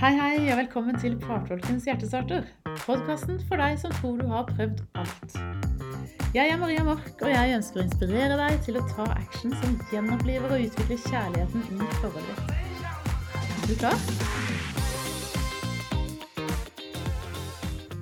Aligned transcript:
Hei, 0.00 0.14
hei, 0.16 0.36
og 0.48 0.56
velkommen 0.56 0.96
til 0.96 1.12
Partolkens 1.20 1.84
hjertestarter. 1.84 2.46
Podkasten 2.86 3.36
for 3.44 3.60
deg 3.60 3.74
som 3.82 3.92
tror 3.98 4.14
du 4.16 4.30
har 4.30 4.46
prøvd 4.48 4.78
alt. 4.96 5.34
Jeg 6.32 6.54
er 6.54 6.56
Maria 6.56 6.86
Mork, 6.86 7.10
og 7.20 7.28
jeg 7.28 7.52
ønsker 7.58 7.82
å 7.82 7.84
inspirere 7.84 8.38
deg 8.40 8.56
til 8.64 8.78
å 8.80 8.84
ta 8.88 9.04
action 9.12 9.52
som 9.60 9.74
gjenoppliver 9.90 10.54
og 10.56 10.64
utvikler 10.70 11.02
kjærligheten 11.04 11.66
i 11.76 11.88
forholdet 11.98 12.40
ditt. 12.40 12.48
Er 13.44 13.68
du 13.68 13.74
klar? 13.82 14.00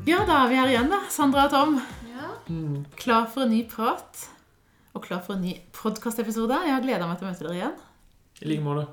Ja, 0.06 0.22
da 0.22 0.38
er 0.44 0.54
vi 0.54 0.60
her 0.62 0.70
igjen, 0.76 0.94
da. 0.94 1.02
Sandra 1.10 1.48
og 1.48 1.56
Tom. 1.56 1.80
Ja. 2.12 2.30
Klar 3.02 3.26
for 3.34 3.48
en 3.48 3.56
ny 3.56 3.64
prat. 3.74 4.22
Og 4.94 5.02
klar 5.10 5.26
for 5.26 5.34
en 5.34 5.42
ny 5.48 5.58
podkastepisode. 5.74 6.62
Jeg 6.62 6.76
har 6.76 6.86
gleda 6.86 7.10
meg 7.10 7.18
til 7.18 7.26
å 7.26 7.34
møte 7.34 7.48
dere 7.48 7.58
igjen. 7.58 7.76
I 8.38 8.52
like 8.54 8.68
måte. 8.70 8.86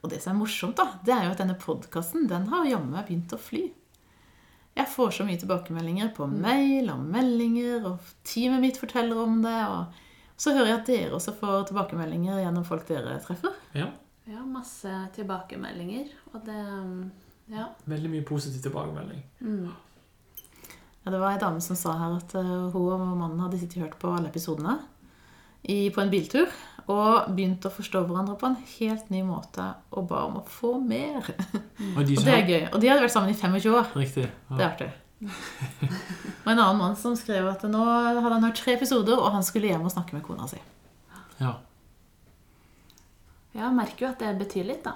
Og 0.00 0.10
det 0.12 0.20
som 0.22 0.32
er 0.32 0.40
morsomt, 0.40 0.78
da, 0.78 0.86
det 1.04 1.12
er 1.12 1.26
jo 1.26 1.34
at 1.34 1.42
denne 1.42 1.58
podkasten 1.60 2.28
den 2.30 2.46
har 2.52 2.68
jammen 2.68 2.94
meg 2.94 3.06
begynt 3.08 3.34
å 3.36 3.40
fly. 3.40 3.66
Jeg 4.78 4.88
får 4.88 5.10
så 5.12 5.26
mye 5.26 5.40
tilbakemeldinger 5.40 6.12
på 6.16 6.28
mail 6.30 6.88
og 6.92 7.02
meldinger, 7.04 7.84
og 7.90 8.12
teamet 8.24 8.62
mitt 8.62 8.78
forteller 8.80 9.18
om 9.20 9.40
det. 9.44 9.56
Og 9.68 10.40
så 10.40 10.54
hører 10.56 10.70
jeg 10.70 10.78
at 10.78 10.88
dere 10.88 11.16
også 11.18 11.34
får 11.36 11.66
tilbakemeldinger 11.68 12.40
gjennom 12.40 12.64
folk 12.64 12.86
dere 12.88 13.18
treffer. 13.24 13.56
Ja. 13.76 13.90
Ja, 14.30 14.44
masse 14.46 14.92
tilbakemeldinger. 15.16 16.12
Og 16.32 16.44
det 16.46 16.62
Ja. 17.50 17.66
Veldig 17.84 18.10
mye 18.12 18.22
positiv 18.22 18.62
tilbakemelding. 18.62 19.24
Mm. 19.40 19.72
Ja, 21.02 21.10
det 21.10 21.18
var 21.18 21.32
ei 21.32 21.40
dame 21.40 21.60
som 21.60 21.74
sa 21.76 21.96
her 21.98 22.14
at 22.20 22.34
eh, 22.38 22.70
hun 22.70 22.92
og 22.94 23.00
mannen 23.18 23.40
hadde 23.42 23.58
sittet 23.58 23.80
og 23.80 23.88
hørt 23.88 23.98
på 23.98 24.12
alle 24.14 24.30
episodene 24.30 24.76
i, 25.68 25.90
på 25.90 26.00
en 26.00 26.10
biltur. 26.12 26.48
Og 26.90 27.28
begynte 27.36 27.68
å 27.68 27.74
forstå 27.74 28.00
hverandre 28.08 28.34
på 28.40 28.48
en 28.48 28.56
helt 28.78 29.10
ny 29.12 29.20
måte 29.22 29.62
og 29.94 30.08
ba 30.10 30.24
om 30.26 30.40
å 30.40 30.44
få 30.48 30.72
mer. 30.82 31.22
Og 31.96 32.00
de 32.08 32.16
Og 32.18 32.24
det 32.26 32.34
er 32.34 32.48
gøy. 32.48 32.64
Og 32.72 32.80
de 32.82 32.88
hadde 32.90 33.04
vært 33.04 33.14
sammen 33.14 33.30
i 33.30 33.36
25 33.38 33.76
år. 33.78 33.92
Riktig. 33.94 34.24
Det 34.26 34.56
er 34.56 34.64
Ja. 34.64 34.70
artig. 34.72 34.90
Og 35.20 36.48
en 36.50 36.58
annen 36.58 36.78
mann 36.80 36.96
som 36.96 37.14
skrev 37.14 37.46
at 37.50 37.62
nå 37.68 37.84
hadde 37.84 38.22
han 38.32 38.42
hørt 38.48 38.56
tre 38.56 38.72
episoder, 38.74 39.20
og 39.20 39.30
han 39.36 39.44
skulle 39.44 39.68
hjem 39.68 39.84
og 39.84 39.92
snakke 39.92 40.16
med 40.16 40.24
kona 40.24 40.48
si. 40.48 40.56
ja. 41.40 41.54
Jeg 43.54 43.72
merker 43.74 44.06
jo 44.06 44.10
at 44.12 44.20
det 44.22 44.34
betyr 44.38 44.66
litt, 44.68 44.84
da. 44.86 44.92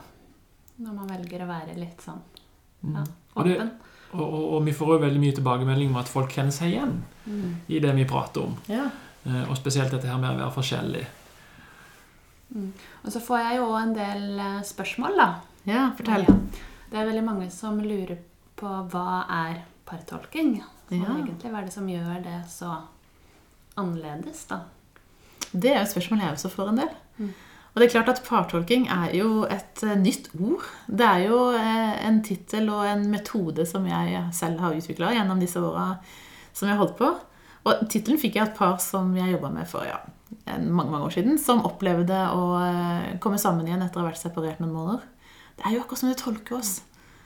Når 0.78 0.94
man 0.94 1.08
velger 1.10 1.42
å 1.44 1.48
være 1.48 1.74
litt 1.78 2.00
sånn 2.02 2.20
ja, 2.84 3.02
åpen. 3.02 3.36
Og, 3.36 3.46
det, 3.46 3.56
og, 4.14 4.22
og, 4.24 4.44
og 4.56 4.64
vi 4.66 4.74
får 4.74 4.92
jo 4.94 4.98
veldig 5.04 5.20
mye 5.22 5.34
tilbakemelding 5.38 5.90
om 5.92 5.98
at 6.02 6.10
folk 6.10 6.32
kjenner 6.34 6.54
seg 6.54 6.72
igjen 6.74 6.96
Mm. 7.24 7.52
i 7.72 7.78
det 7.80 7.94
vi 7.96 8.02
prater 8.04 8.42
om. 8.44 8.56
Ja. 8.68 8.82
Eh, 9.26 9.44
Og 9.50 9.56
spesielt 9.56 9.90
dette 9.90 10.06
her 10.08 10.18
med 10.20 10.30
å 10.34 10.38
være 10.42 10.52
forskjellig. 10.54 11.04
Og 13.04 13.10
så 13.12 13.20
får 13.24 13.40
jeg 13.40 13.56
jo 13.58 13.68
òg 13.70 13.78
en 13.82 13.94
del 13.96 14.26
eh, 14.38 14.58
spørsmål, 14.66 15.16
da. 15.18 15.28
ja, 15.66 15.86
fortell. 15.98 16.26
Ja. 16.28 16.34
Det 16.92 17.00
er 17.00 17.08
veldig 17.08 17.24
mange 17.26 17.48
som 17.50 17.80
lurer 17.82 18.18
på 18.60 18.68
hva 18.92 19.24
er 19.26 19.62
partolking? 19.88 20.60
Og 20.90 20.92
Ja. 20.94 21.16
egentlig 21.16 21.50
hva 21.50 21.58
er 21.62 21.64
det 21.66 21.72
som 21.74 21.88
gjør 21.88 22.22
det 22.22 22.36
så 22.52 22.76
annerledes, 23.80 24.44
da? 24.46 24.60
Det 25.52 25.70
er 25.72 25.80
jo 25.80 25.86
et 25.88 25.94
spørsmål 25.94 26.20
jeg 26.22 26.34
også 26.36 26.50
får 26.52 26.68
en 26.68 26.76
del. 26.82 26.92
Mm. 27.18 27.32
Og 27.74 27.80
det 27.80 27.86
er 27.88 27.92
klart 27.96 28.08
at 28.12 28.22
partolking 28.28 28.86
er 28.92 29.10
jo 29.18 29.44
et 29.50 29.82
eh, 29.82 29.96
nytt 29.98 30.28
ord. 30.38 30.62
Det 30.86 31.06
er 31.08 31.24
jo 31.26 31.40
en 31.56 32.20
tittel 32.22 32.68
og 32.70 32.84
en 32.86 33.08
metode 33.10 33.66
som 33.66 33.86
jeg 33.86 34.28
selv 34.32 34.60
har 34.60 34.76
utvikla 34.76 35.10
gjennom 35.16 35.40
disse 35.42 35.58
åra 35.58 35.96
som 36.54 36.68
jeg 36.68 36.76
har 36.76 36.84
holdt 36.86 36.96
på. 37.00 37.10
Og 37.64 37.86
tittelen 37.88 38.20
fikk 38.20 38.36
jeg 38.36 38.44
av 38.44 38.52
et 38.52 38.58
par 38.58 38.78
som 38.82 39.12
jeg 39.16 39.32
jobba 39.32 39.50
med 39.54 39.68
for 39.68 39.86
ja, 39.88 39.98
mange 40.60 40.90
mange 40.92 41.06
år 41.08 41.14
siden, 41.16 41.38
som 41.40 41.64
opplevde 41.64 42.18
å 42.36 42.48
eh, 42.60 43.12
komme 43.24 43.40
sammen 43.40 43.68
igjen 43.68 43.84
etter 43.84 44.00
å 44.00 44.04
ha 44.04 44.10
vært 44.10 44.20
separert 44.20 44.60
noen 44.60 44.74
måneder. 44.74 45.06
Det 45.56 45.64
er 45.64 45.76
jo 45.76 45.84
akkurat 45.84 46.02
som 46.02 46.10
du 46.10 46.18
tolker 46.18 46.58
oss. 46.58 46.74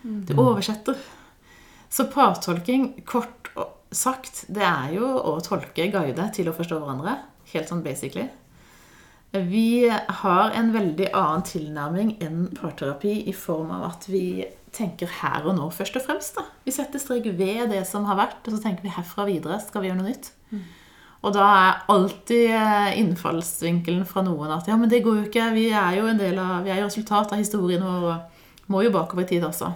Du 0.03 0.37
oversetter. 0.39 0.99
Så 1.91 2.07
partolking, 2.13 2.93
kort 3.09 3.51
sagt, 3.91 4.45
det 4.53 4.65
er 4.65 4.93
jo 4.99 5.09
å 5.17 5.39
tolke, 5.45 5.89
guide 5.91 6.29
til 6.37 6.51
å 6.51 6.55
forstå 6.57 6.79
hverandre. 6.83 7.17
Helt 7.53 7.71
sånn 7.73 7.83
basically. 7.83 8.29
Vi 9.33 9.89
har 9.89 10.55
en 10.57 10.71
veldig 10.73 11.11
annen 11.17 11.45
tilnærming 11.45 12.15
enn 12.25 12.47
parterapi 12.57 13.15
i 13.29 13.35
form 13.37 13.73
av 13.77 13.89
at 13.91 14.07
vi 14.09 14.47
tenker 14.79 15.11
her 15.21 15.47
og 15.47 15.57
nå 15.59 15.69
først 15.75 15.99
og 16.01 16.05
fremst. 16.07 16.39
da. 16.39 16.47
Vi 16.65 16.75
setter 16.75 17.03
strek 17.03 17.27
ved 17.39 17.69
det 17.73 17.85
som 17.89 18.07
har 18.09 18.19
vært, 18.19 18.41
og 18.47 18.55
så 18.55 18.63
tenker 18.63 18.87
vi 18.87 18.95
herfra 18.95 19.27
videre 19.29 19.61
skal 19.63 19.85
vi 19.85 19.91
gjøre 19.91 20.01
noe 20.01 20.13
nytt. 20.13 20.33
Og 21.27 21.35
da 21.35 21.45
er 21.51 21.81
alltid 21.91 22.53
eh, 22.55 22.99
innfallsvinkelen 23.01 24.05
fra 24.07 24.23
noen 24.23 24.53
at 24.55 24.69
ja, 24.71 24.77
men 24.79 24.91
det 24.91 25.03
går 25.03 25.17
jo 25.19 25.27
ikke, 25.27 25.49
vi 25.57 25.67
er 25.75 25.99
jo 25.99 26.07
en 26.07 26.21
del 26.21 26.39
av, 26.39 26.63
vi 26.63 26.71
er 26.71 26.79
jo 26.79 26.87
resultat 26.87 27.35
av 27.35 27.43
historien 27.43 27.83
vår 27.83 28.07
og 28.13 28.71
må 28.71 28.85
jo 28.85 28.95
bakover 28.95 29.25
i 29.25 29.31
tid 29.33 29.47
også. 29.49 29.73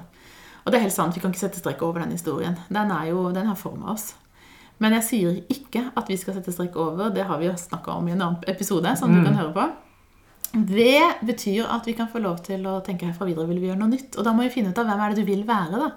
Og 0.63 0.71
det 0.71 0.79
er 0.79 0.85
helt 0.87 0.95
sant, 0.95 1.17
vi 1.17 1.23
kan 1.23 1.33
ikke 1.33 1.43
sette 1.43 1.59
strek 1.59 1.83
over 1.83 2.05
den 2.05 2.15
historien. 2.15 2.55
Den, 2.71 2.93
er 2.95 3.09
jo, 3.11 3.31
den 3.35 3.49
har 3.49 3.59
forma 3.59 3.91
oss. 3.97 4.13
Men 4.79 4.95
jeg 4.99 5.07
sier 5.09 5.41
ikke 5.51 5.89
at 5.99 6.11
vi 6.11 6.19
skal 6.21 6.37
sette 6.37 6.55
strek 6.55 6.77
over. 6.79 7.11
Det 7.15 7.25
har 7.27 7.41
vi 7.41 7.49
jo 7.49 7.57
snakka 7.59 7.99
om 7.99 8.07
i 8.07 8.15
en 8.15 8.23
annen 8.23 8.45
episode. 8.51 8.95
som 8.99 9.11
du 9.11 9.25
kan 9.25 9.35
høre 9.39 9.53
på. 9.57 9.67
Det 10.53 11.25
betyr 11.25 11.69
at 11.73 11.87
vi 11.89 11.95
kan 11.97 12.11
få 12.13 12.21
lov 12.21 12.43
til 12.45 12.67
å 12.69 12.81
tenke 12.85 13.09
herfra 13.09 13.29
videre 13.29 13.49
vil 13.49 13.61
vi 13.63 13.71
gjøre 13.71 13.81
noe 13.81 13.93
nytt. 13.95 14.19
Og 14.19 14.27
da 14.27 14.35
må 14.37 14.45
vi 14.45 14.53
finne 14.53 14.73
ut 14.73 14.81
av 14.81 14.89
hvem 14.89 15.01
er 15.01 15.13
det 15.13 15.23
du 15.23 15.31
vil 15.31 15.47
være 15.49 15.81
da, 15.81 15.89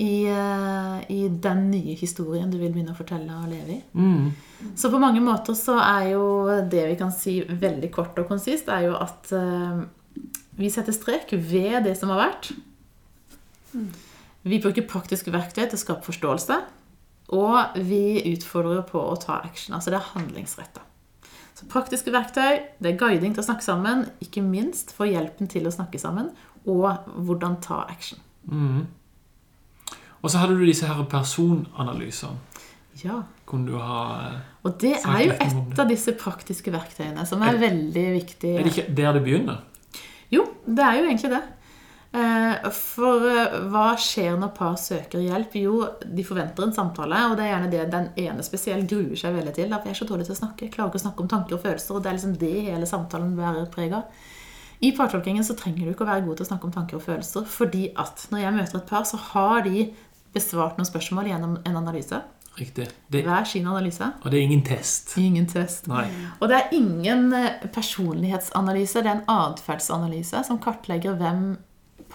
i, 0.00 0.24
eh, 0.28 0.96
i 1.12 1.28
den 1.28 1.66
nye 1.70 1.96
historien 1.96 2.50
du 2.52 2.56
vil 2.60 2.72
begynne 2.72 2.94
å 2.94 2.98
fortelle 2.98 3.36
og 3.36 3.50
leve 3.52 3.76
i. 3.76 3.82
Mm. 3.96 4.72
Så 4.76 4.88
på 4.92 5.00
mange 5.00 5.20
måter 5.24 5.56
så 5.56 5.76
er 5.82 6.10
jo 6.14 6.24
det 6.72 6.86
vi 6.92 6.96
kan 7.00 7.12
si 7.12 7.38
veldig 7.44 7.92
kort 7.92 8.16
og 8.20 8.28
konsist, 8.30 8.72
er 8.72 8.88
jo 8.88 8.96
at 8.96 9.32
uh, 9.36 9.84
vi 10.56 10.72
setter 10.72 10.96
strek 10.96 11.32
ved 11.36 11.84
det 11.84 11.96
som 12.00 12.12
har 12.14 12.22
vært. 12.30 12.52
Vi 14.46 14.60
bruker 14.62 14.88
praktiske 14.88 15.32
verktøy 15.34 15.66
til 15.66 15.76
å 15.76 15.84
skape 15.84 16.08
forståelse. 16.08 16.60
Og 17.36 17.80
vi 17.82 18.22
utfordrer 18.32 18.84
på 18.86 19.00
å 19.02 19.16
ta 19.20 19.40
action. 19.44 19.74
Altså 19.76 19.92
det 19.92 19.98
er 19.98 20.12
handlingsretta. 20.14 20.84
Så 21.56 21.64
praktiske 21.72 22.12
verktøy, 22.12 22.58
det 22.84 22.90
er 22.90 22.98
guiding 23.00 23.32
til 23.32 23.40
å 23.40 23.46
snakke 23.46 23.64
sammen, 23.64 24.04
ikke 24.20 24.42
minst 24.44 24.92
for 24.92 25.08
hjelpen 25.08 25.48
til 25.48 25.64
å 25.64 25.72
snakke 25.72 26.00
sammen, 26.00 26.28
og 26.68 27.06
hvordan 27.24 27.56
ta 27.64 27.86
action. 27.88 28.20
Mm. 28.44 28.84
Og 30.20 30.28
så 30.32 30.42
hadde 30.42 30.58
du 30.58 30.66
disse 30.66 30.88
her 30.88 31.00
personanalysene. 31.08 32.36
Ja. 33.04 33.22
Kunne 33.46 33.68
du 33.68 33.76
ha 33.78 34.02
eh, 34.24 34.36
Og 34.66 34.76
det 34.80 34.94
er 34.98 35.18
jo 35.22 35.34
et 35.36 35.80
av 35.80 35.88
disse 35.90 36.14
praktiske 36.16 36.72
verktøyene 36.72 37.26
som 37.28 37.42
er 37.44 37.58
veldig 37.60 38.04
viktig. 38.14 38.52
Er 38.56 38.64
det 38.64 38.72
ikke 38.72 38.94
der 38.96 39.18
det 39.18 39.22
begynner? 39.26 39.60
Jo, 40.32 40.46
det 40.64 40.82
er 40.82 40.96
jo 40.98 41.04
egentlig 41.06 41.30
det. 41.36 41.42
Eh, 42.12 42.70
For 42.72 43.26
eh, 43.28 43.56
hva 43.72 43.88
skjer 44.00 44.36
når 44.40 44.52
par 44.56 44.76
søker 44.80 45.20
hjelp? 45.20 45.56
Jo, 45.60 45.80
de 46.06 46.24
forventer 46.24 46.64
en 46.64 46.72
samtale, 46.76 47.18
og 47.30 47.36
det 47.36 47.44
er 47.44 47.52
gjerne 47.54 47.70
det 47.72 47.82
den 47.92 48.08
ene 48.28 48.42
spesielt 48.46 48.88
gruer 48.90 49.16
seg 49.18 49.34
veldig 49.36 49.54
til. 49.58 49.72
At 49.74 49.84
jeg 49.84 49.96
er 49.96 50.00
så 50.00 50.08
dårlig 50.08 50.26
til 50.28 50.36
å 50.36 50.40
snakke. 50.40 50.64
Jeg 50.68 50.72
klarer 50.76 50.92
ikke 50.94 51.02
å 51.02 51.06
snakke 51.06 51.22
om 51.26 51.28
tanker 51.34 51.58
og 51.58 51.62
følelser, 51.66 51.94
og 51.98 52.02
det 52.04 52.10
er 52.12 52.18
liksom 52.18 52.38
det 52.40 52.54
hele 52.70 52.86
samtalen 52.88 53.34
bærer 53.36 53.68
preg 53.74 53.92
av. 53.98 54.08
I 54.84 54.90
partolkingen 54.92 55.44
så 55.44 55.56
trenger 55.56 55.86
du 55.86 55.92
ikke 55.94 56.04
å 56.04 56.08
være 56.12 56.24
god 56.26 56.36
til 56.36 56.44
å 56.44 56.48
snakke 56.50 56.68
om 56.68 56.72
tanker 56.74 56.98
og 56.98 57.04
følelser, 57.06 57.44
fordi 57.48 57.90
at 57.96 58.26
når 58.30 58.42
jeg 58.44 58.56
møter 58.58 58.78
et 58.80 58.88
par, 58.90 59.04
så 59.08 59.16
har 59.32 59.62
de 59.64 59.86
besvart 60.36 60.76
noen 60.76 60.88
spørsmål 60.88 61.30
gjennom 61.30 61.54
en 61.64 61.78
analyse. 61.80 62.18
Riktig. 62.56 62.86
Det, 63.12 63.20
Hver 63.24 63.44
sin 63.44 63.66
analyse. 63.68 64.04
og 64.22 64.30
det 64.32 64.38
er 64.38 64.44
ingen 64.46 64.62
test. 64.64 65.12
Ingen 65.20 65.46
test. 65.48 65.88
Nei. 65.88 66.06
Og 66.40 66.48
det 66.48 66.56
er 66.56 66.70
ingen 66.76 67.32
eh, 67.36 67.66
personlighetsanalyse, 67.72 69.02
det 69.04 69.10
er 69.10 69.18
en 69.18 69.26
atferdsanalyse 69.28 70.40
som 70.48 70.60
kartlegger 70.64 71.16
hvem 71.20 71.56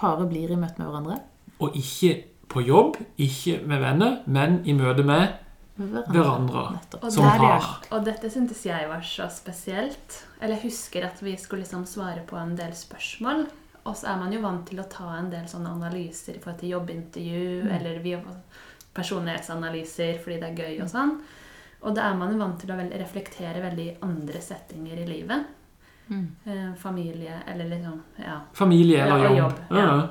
paret 0.01 0.29
blir 0.31 0.51
i 0.51 0.59
møte 0.59 0.81
med 0.81 0.89
hverandre. 0.89 1.21
Og 1.61 1.77
ikke 1.77 2.15
på 2.51 2.65
jobb, 2.65 2.97
ikke 3.21 3.61
med 3.69 3.83
venner, 3.83 4.19
men 4.27 4.59
i 4.67 4.75
møte 4.75 5.05
med 5.07 5.37
hverandre. 5.77 6.65
Nettopp. 6.75 7.03
Og, 7.03 7.13
Som 7.13 7.25
der, 7.25 7.45
har. 7.45 7.69
og 7.89 8.05
dette 8.05 8.29
syntes 8.33 8.65
jeg 8.65 8.89
var 8.89 9.05
så 9.05 9.29
spesielt. 9.31 10.17
Eller 10.41 10.57
jeg 10.57 10.71
husker 10.71 11.07
at 11.07 11.21
vi 11.23 11.37
skulle 11.39 11.63
liksom 11.63 11.85
svare 11.89 12.25
på 12.27 12.37
en 12.39 12.55
del 12.57 12.73
spørsmål. 12.75 13.45
Og 13.81 13.95
så 13.97 14.11
er 14.11 14.19
man 14.19 14.33
jo 14.33 14.41
vant 14.43 14.67
til 14.69 14.81
å 14.81 14.89
ta 14.89 15.07
en 15.17 15.31
del 15.31 15.47
sånne 15.49 15.71
analyser 15.73 16.37
i 16.37 16.41
forhold 16.41 16.59
til 16.61 16.75
jobbintervju. 16.75 17.69
Eller 17.77 18.01
vi 18.03 18.17
personlighetsanalyser 18.93 20.19
fordi 20.21 20.41
det 20.41 20.51
er 20.51 20.59
gøy 20.59 20.83
og 20.83 20.91
sånn. 20.91 21.15
Og 21.81 21.95
da 21.97 22.11
er 22.11 22.19
man 22.19 22.33
jo 22.33 22.41
vant 22.43 22.59
til 22.61 22.73
å 22.73 22.77
reflektere 22.77 23.63
veldig 23.63 23.87
i 23.87 23.97
andre 24.05 24.41
settinger 24.43 25.01
i 25.01 25.07
livet. 25.07 25.47
Mm. 26.11 26.27
Eh, 26.45 26.73
familie 26.75 27.37
eller 27.47 27.65
liksom 27.71 28.01
Ja. 28.19 28.41
Familie 28.53 29.03
eller 29.05 29.25
jobb. 29.29 29.37
jobb, 29.37 29.59
Ja. 29.71 29.77
ja. 29.77 30.07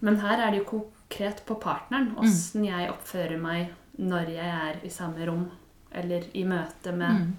Men 0.00 0.16
her 0.16 0.38
er 0.46 0.50
det 0.52 0.58
jo 0.64 0.64
konkret 0.64 1.42
på 1.46 1.54
partneren. 1.60 2.12
Åssen 2.16 2.64
jeg 2.64 2.88
oppfører 2.90 3.38
meg 3.40 3.72
når 3.98 4.28
jeg 4.30 4.46
er 4.46 4.76
i 4.86 4.88
samme 4.88 5.26
rom 5.26 5.50
eller 5.92 6.22
i 6.34 6.44
møte 6.44 6.92
med 6.94 7.10
Mm. 7.10 7.32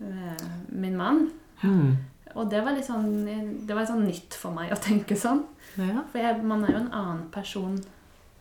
eh, 0.00 0.46
min 0.68 0.96
mann. 0.96 1.30
Mm. 1.62 1.96
Og 2.34 2.50
det 2.50 2.62
var 2.64 2.72
litt 2.72 2.86
sånn, 2.86 3.24
det 3.66 3.74
var 3.74 3.82
litt 3.84 3.90
sånn 3.90 4.06
nytt 4.06 4.34
for 4.34 4.52
meg 4.52 4.70
å 4.72 4.76
tenke 4.80 5.16
sånn. 5.16 5.44
Ja. 5.78 6.02
For 6.10 6.18
jeg, 6.18 6.42
man 6.44 6.64
er 6.64 6.72
jo 6.72 6.78
en 6.78 6.92
annen 6.92 7.28
person. 7.30 7.78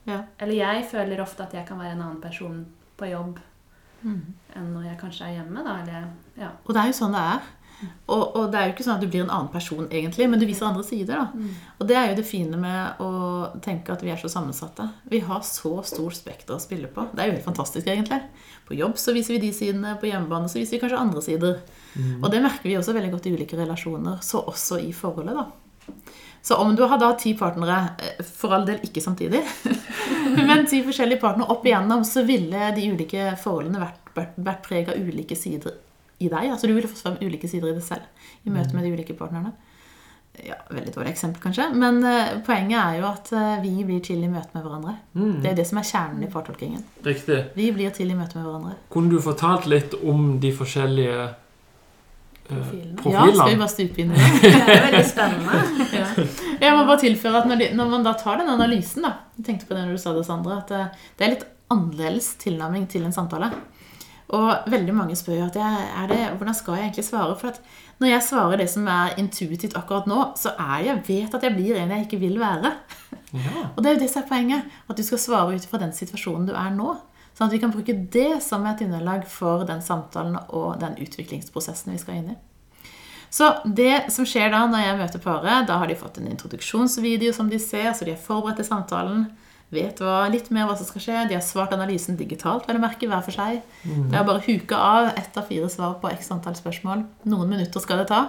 Ja. 0.07 0.23
Eller 0.39 0.53
jeg 0.55 0.85
føler 0.89 1.19
ofte 1.21 1.43
at 1.43 1.53
jeg 1.53 1.67
kan 1.67 1.77
være 1.77 1.91
en 1.91 2.01
annen 2.01 2.21
person 2.21 2.65
på 2.97 3.09
jobb 3.11 3.39
Mm. 4.03 4.21
enn 4.55 4.73
når 4.73 4.83
jeg 4.87 4.97
kanskje 4.99 5.21
er 5.27 5.35
hjemme. 5.43 5.63
da, 5.63 5.75
eller 5.83 6.07
ja. 6.35 6.49
Og 6.65 6.73
det 6.73 6.81
er 6.81 6.87
jo 6.87 6.93
sånn 6.97 7.11
det 7.11 7.19
er. 7.21 7.41
Og, 8.11 8.23
og 8.35 8.47
det 8.51 8.59
er 8.59 8.67
jo 8.67 8.73
ikke 8.75 8.85
sånn 8.85 8.97
at 8.99 9.03
du 9.03 9.09
blir 9.09 9.23
en 9.23 9.33
annen 9.33 9.51
person, 9.53 9.87
egentlig, 9.89 10.27
men 10.29 10.41
du 10.41 10.45
viser 10.49 10.67
andre 10.67 10.83
sider. 10.85 11.21
da. 11.21 11.51
Og 11.79 11.89
det 11.89 11.97
er 11.97 12.09
jo 12.09 12.17
det 12.19 12.27
fine 12.27 12.59
med 12.61 13.01
å 13.03 13.11
tenke 13.63 13.93
at 13.93 14.03
vi 14.05 14.11
er 14.13 14.19
så 14.21 14.31
sammensatte. 14.31 14.87
Vi 15.11 15.21
har 15.25 15.43
så 15.47 15.73
stort 15.87 16.17
spekter 16.17 16.57
å 16.57 16.61
spille 16.61 16.91
på. 16.91 17.07
Det 17.11 17.23
er 17.23 17.31
jo 17.31 17.37
helt 17.37 17.47
fantastisk, 17.47 17.87
egentlig. 17.87 18.21
På 18.67 18.77
jobb 18.77 18.97
så 19.01 19.15
viser 19.15 19.37
vi 19.37 19.45
de 19.47 19.53
sidene, 19.55 19.97
på 20.01 20.09
hjemmebane 20.09 20.51
så 20.51 20.59
viser 20.59 20.77
vi 20.77 20.81
kanskje 20.83 21.03
andre 21.03 21.23
sider. 21.25 21.61
Og 22.21 22.27
det 22.31 22.43
merker 22.43 22.69
vi 22.69 22.77
også 22.79 22.95
veldig 22.95 23.13
godt 23.15 23.29
i 23.29 23.35
ulike 23.35 23.59
relasjoner, 23.59 24.19
så 24.25 24.43
også 24.51 24.81
i 24.83 24.91
forholdet, 24.95 25.39
da. 25.39 25.47
Så 26.41 26.55
om 26.57 26.73
du 26.75 26.83
har 26.89 26.97
da 26.97 27.11
ti 27.19 27.35
partnere, 27.37 27.77
eh, 28.01 28.23
for 28.25 28.55
all 28.55 28.65
del 28.65 28.81
ikke 28.85 29.01
samtidig, 29.03 29.43
men 30.47 30.65
ti 30.69 30.81
forskjellige 30.85 31.21
partnere 31.21 31.53
opp 31.53 31.65
igjennom, 31.67 32.05
så 32.07 32.23
ville 32.25 32.71
de 32.75 32.87
ulike 32.95 33.35
forholdene 33.41 33.81
vært, 33.81 34.13
vært, 34.15 34.39
vært 34.41 34.63
preg 34.65 34.89
av 34.89 35.09
ulike 35.11 35.37
sider 35.37 35.77
i 36.21 36.29
deg. 36.29 36.51
Altså 36.53 36.69
du 36.69 36.75
ville 36.75 36.89
fått 36.89 37.03
frem 37.03 37.19
ulike 37.21 37.49
sider 37.49 37.71
i 37.71 37.75
deg 37.77 37.85
selv 37.85 38.47
i 38.47 38.53
møte 38.53 38.77
med 38.77 38.85
de 38.85 38.93
ulike 38.93 39.17
partnerne. 39.17 39.53
Ja, 40.47 40.55
Veldig 40.69 40.93
dårlig 40.95 41.11
eksempel, 41.11 41.41
kanskje. 41.43 41.67
Men 41.75 41.99
uh, 42.05 42.39
poenget 42.45 42.79
er 42.79 42.99
jo 43.01 43.07
at 43.09 43.29
uh, 43.35 43.59
vi 43.61 43.83
blir 43.85 43.99
til 44.03 44.23
i 44.23 44.29
møte 44.31 44.55
med 44.55 44.63
hverandre. 44.63 44.95
Mm. 45.13 45.35
Det 45.43 45.51
er 45.51 45.57
det 45.59 45.67
som 45.67 45.81
er 45.81 45.87
kjernen 45.89 46.23
i 46.23 46.31
partolkingen. 46.31 46.85
Riktig. 47.05 47.39
Vi 47.57 47.67
blir 47.75 47.91
til 47.95 48.13
i 48.13 48.17
møte 48.17 48.39
med 48.39 48.47
hverandre. 48.47 48.77
Kunne 48.93 49.11
du 49.11 49.21
fortalt 49.23 49.67
litt 49.69 49.97
om 49.99 50.39
de 50.41 50.53
forskjellige 50.55 51.17
eh, 51.27 51.35
Profilene. 52.51 53.03
Ja, 53.11 53.27
skal 53.35 53.51
vi 53.51 53.59
bare 53.59 53.73
stupe 53.75 54.03
inn 54.03 54.15
i 54.15 54.21
det? 54.21 54.31
Det 54.47 54.77
er 54.77 54.85
veldig 54.87 55.05
spennende. 55.11 55.61
Ja. 55.99 56.07
Jeg 56.63 56.77
må 56.77 56.87
bare 56.87 57.01
tilføre 57.03 57.43
at 57.43 57.51
når, 57.51 57.61
de, 57.61 57.69
når 57.77 57.91
man 57.97 58.07
da 58.07 58.15
tar 58.19 58.39
den 58.41 58.55
analysen, 58.55 59.05
da 59.07 59.13
Jeg 59.37 59.49
tenkte 59.51 59.67
på 59.67 59.75
det 59.75 59.83
når 59.83 59.99
du 59.99 60.03
sa 60.03 60.15
det, 60.15 60.25
Sandra, 60.27 60.61
at 60.63 60.71
det 61.19 61.27
er 61.27 61.35
litt 61.35 61.45
annerledes 61.71 62.33
tilnærming 62.41 62.87
til 62.91 63.05
en 63.07 63.15
samtale. 63.15 63.51
Og 64.31 64.71
veldig 64.71 64.93
mange 64.95 65.15
spør 65.19 65.41
jo 65.41 65.45
at 65.49 65.57
jeg, 65.59 65.85
er 66.01 66.07
det, 66.07 66.19
hvordan 66.39 66.55
skal 66.55 66.77
jeg 66.77 66.87
egentlig 66.87 67.03
svare? 67.05 67.35
For 67.39 67.51
at 67.51 67.59
når 67.99 68.07
jeg 68.13 68.25
svarer 68.25 68.61
det 68.61 68.69
som 68.71 68.87
er 68.87 69.17
intuitivt 69.19 69.75
akkurat 69.77 70.07
nå, 70.07 70.19
så 70.39 70.53
er 70.55 70.85
jeg 70.87 71.01
vet 71.07 71.35
at 71.35 71.43
jeg 71.43 71.55
blir 71.57 71.79
en 71.79 71.91
jeg 71.91 72.07
ikke 72.07 72.21
vil 72.21 72.39
være. 72.39 72.71
Ja. 73.35 73.65
Og 73.75 73.83
det 73.83 73.91
er 73.91 73.97
jo 73.97 74.03
det 74.05 74.11
som 74.13 74.23
er 74.23 74.29
poenget. 74.29 74.77
At 74.87 74.97
du 74.97 75.03
skal 75.03 75.19
svare 75.21 75.55
ut 75.55 75.67
fra 75.67 75.81
den 75.83 75.91
situasjonen 75.95 76.47
du 76.47 76.55
er 76.55 76.71
nå. 76.75 76.95
Sånn 77.35 77.49
at 77.49 77.55
vi 77.55 77.59
kan 77.63 77.73
bruke 77.73 77.95
det 78.13 78.39
som 78.43 78.63
et 78.67 78.81
underlag 78.83 79.27
for 79.27 79.67
den 79.67 79.83
samtalen 79.83 80.39
og 80.49 80.79
den 80.81 80.97
utviklingsprosessen 80.99 81.93
vi 81.93 81.99
skal 81.99 82.21
inn 82.21 82.33
i. 82.33 82.39
Så 83.31 83.47
det 83.63 84.11
som 84.11 84.27
skjer 84.27 84.49
da 84.51 84.65
når 84.67 84.83
jeg 84.83 84.97
møter 84.99 85.21
paret, 85.23 85.67
da 85.67 85.77
har 85.79 85.87
de 85.87 85.95
fått 85.95 86.19
en 86.19 86.27
introduksjonsvideo 86.27 87.31
som 87.35 87.47
de 87.51 87.59
ser, 87.63 87.93
så 87.95 88.07
de 88.07 88.11
er 88.11 88.19
forberedt 88.19 88.59
til 88.59 88.67
samtalen, 88.67 89.29
vet 89.71 90.01
hva, 90.03 90.27
litt 90.31 90.51
mer 90.51 90.67
hva 90.67 90.77
som 90.77 90.87
skal 90.87 91.03
skje. 91.03 91.17
De 91.29 91.37
har 91.37 91.43
svart 91.45 91.73
analysen 91.75 92.19
digitalt, 92.19 92.67
vel 92.67 92.79
å 92.79 92.83
merke, 92.83 93.07
hver 93.09 93.23
for 93.25 93.35
seg. 93.35 93.61
Det 93.83 94.17
er 94.19 94.27
bare 94.27 94.43
huka 94.45 94.77
av 94.77 95.11
ett 95.15 95.37
av 95.39 95.47
fire 95.47 95.69
svar 95.71 95.97
på 96.01 96.11
x 96.11 96.31
antall 96.35 96.57
spørsmål. 96.59 97.05
Noen 97.31 97.53
minutter 97.55 97.83
skal 97.83 98.03
det 98.03 98.09
ta. 98.11 98.25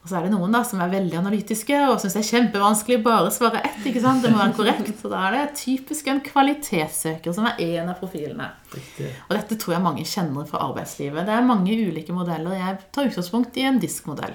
Og 0.00 0.08
så 0.08 0.16
er 0.16 0.24
det 0.24 0.32
noen 0.32 0.54
da 0.54 0.62
som 0.64 0.80
er 0.80 0.92
veldig 0.94 1.16
analytiske 1.18 1.76
og 1.90 1.98
syns 2.00 2.14
det 2.16 2.22
er 2.22 2.28
kjempevanskelig 2.30 3.02
bare 3.04 3.28
å 3.28 3.32
svare 3.34 3.60
ett. 3.68 3.82
ikke 3.84 4.00
sant? 4.00 4.22
Det 4.24 4.30
må 4.32 4.40
være 4.40 4.56
korrekt. 4.56 4.94
Så 4.96 5.10
da 5.12 5.26
er 5.26 5.36
det 5.36 5.58
typisk 5.60 6.08
en 6.08 6.22
kvalitetssøker 6.24 7.36
som 7.36 7.48
er 7.50 7.60
én 7.60 7.90
av 7.90 7.98
profilene. 8.00 8.48
Riktig. 8.72 9.10
Og 9.26 9.34
dette 9.36 9.58
tror 9.60 9.76
jeg 9.76 9.84
mange 9.84 10.06
kjenner 10.08 10.48
fra 10.48 10.62
arbeidslivet. 10.70 11.28
Det 11.28 11.36
er 11.36 11.44
mange 11.44 11.76
ulike 11.76 12.16
modeller. 12.16 12.56
Jeg 12.56 12.78
tar 12.96 13.10
utgangspunkt 13.10 13.60
i 13.60 13.66
en 13.68 13.80
diskmodell. 13.82 14.32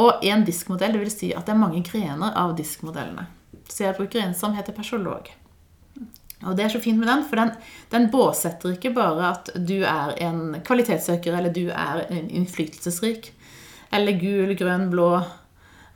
Og 0.00 0.24
en 0.24 0.46
diskmodell, 0.48 0.96
det 0.96 1.04
vil 1.04 1.12
si 1.12 1.32
at 1.36 1.44
det 1.44 1.52
er 1.52 1.60
mange 1.60 1.84
grener 1.84 2.32
av 2.32 2.56
diskmodellene. 2.56 3.28
Så 3.68 3.84
jeg 3.84 3.98
bruker 3.98 4.24
en 4.24 4.36
som 4.38 4.56
heter 4.56 4.72
persolog. 4.72 5.28
Og 6.46 6.56
det 6.56 6.66
er 6.66 6.74
så 6.74 6.82
fint 6.82 7.00
med 7.00 7.10
den, 7.10 7.24
for 7.28 7.40
den, 7.40 7.52
den 7.92 8.08
båsetter 8.12 8.74
ikke 8.74 8.94
bare 8.96 9.32
at 9.32 9.50
du 9.56 9.80
er 9.82 10.14
en 10.26 10.60
kvalitetssøker, 10.66 11.36
eller 11.36 11.54
du 11.54 11.66
er 11.70 12.04
en 12.06 12.30
innflytelsesrik, 12.40 13.32
eller 13.94 14.18
gul, 14.20 14.54
grønn, 14.58 14.88
blå, 14.92 15.10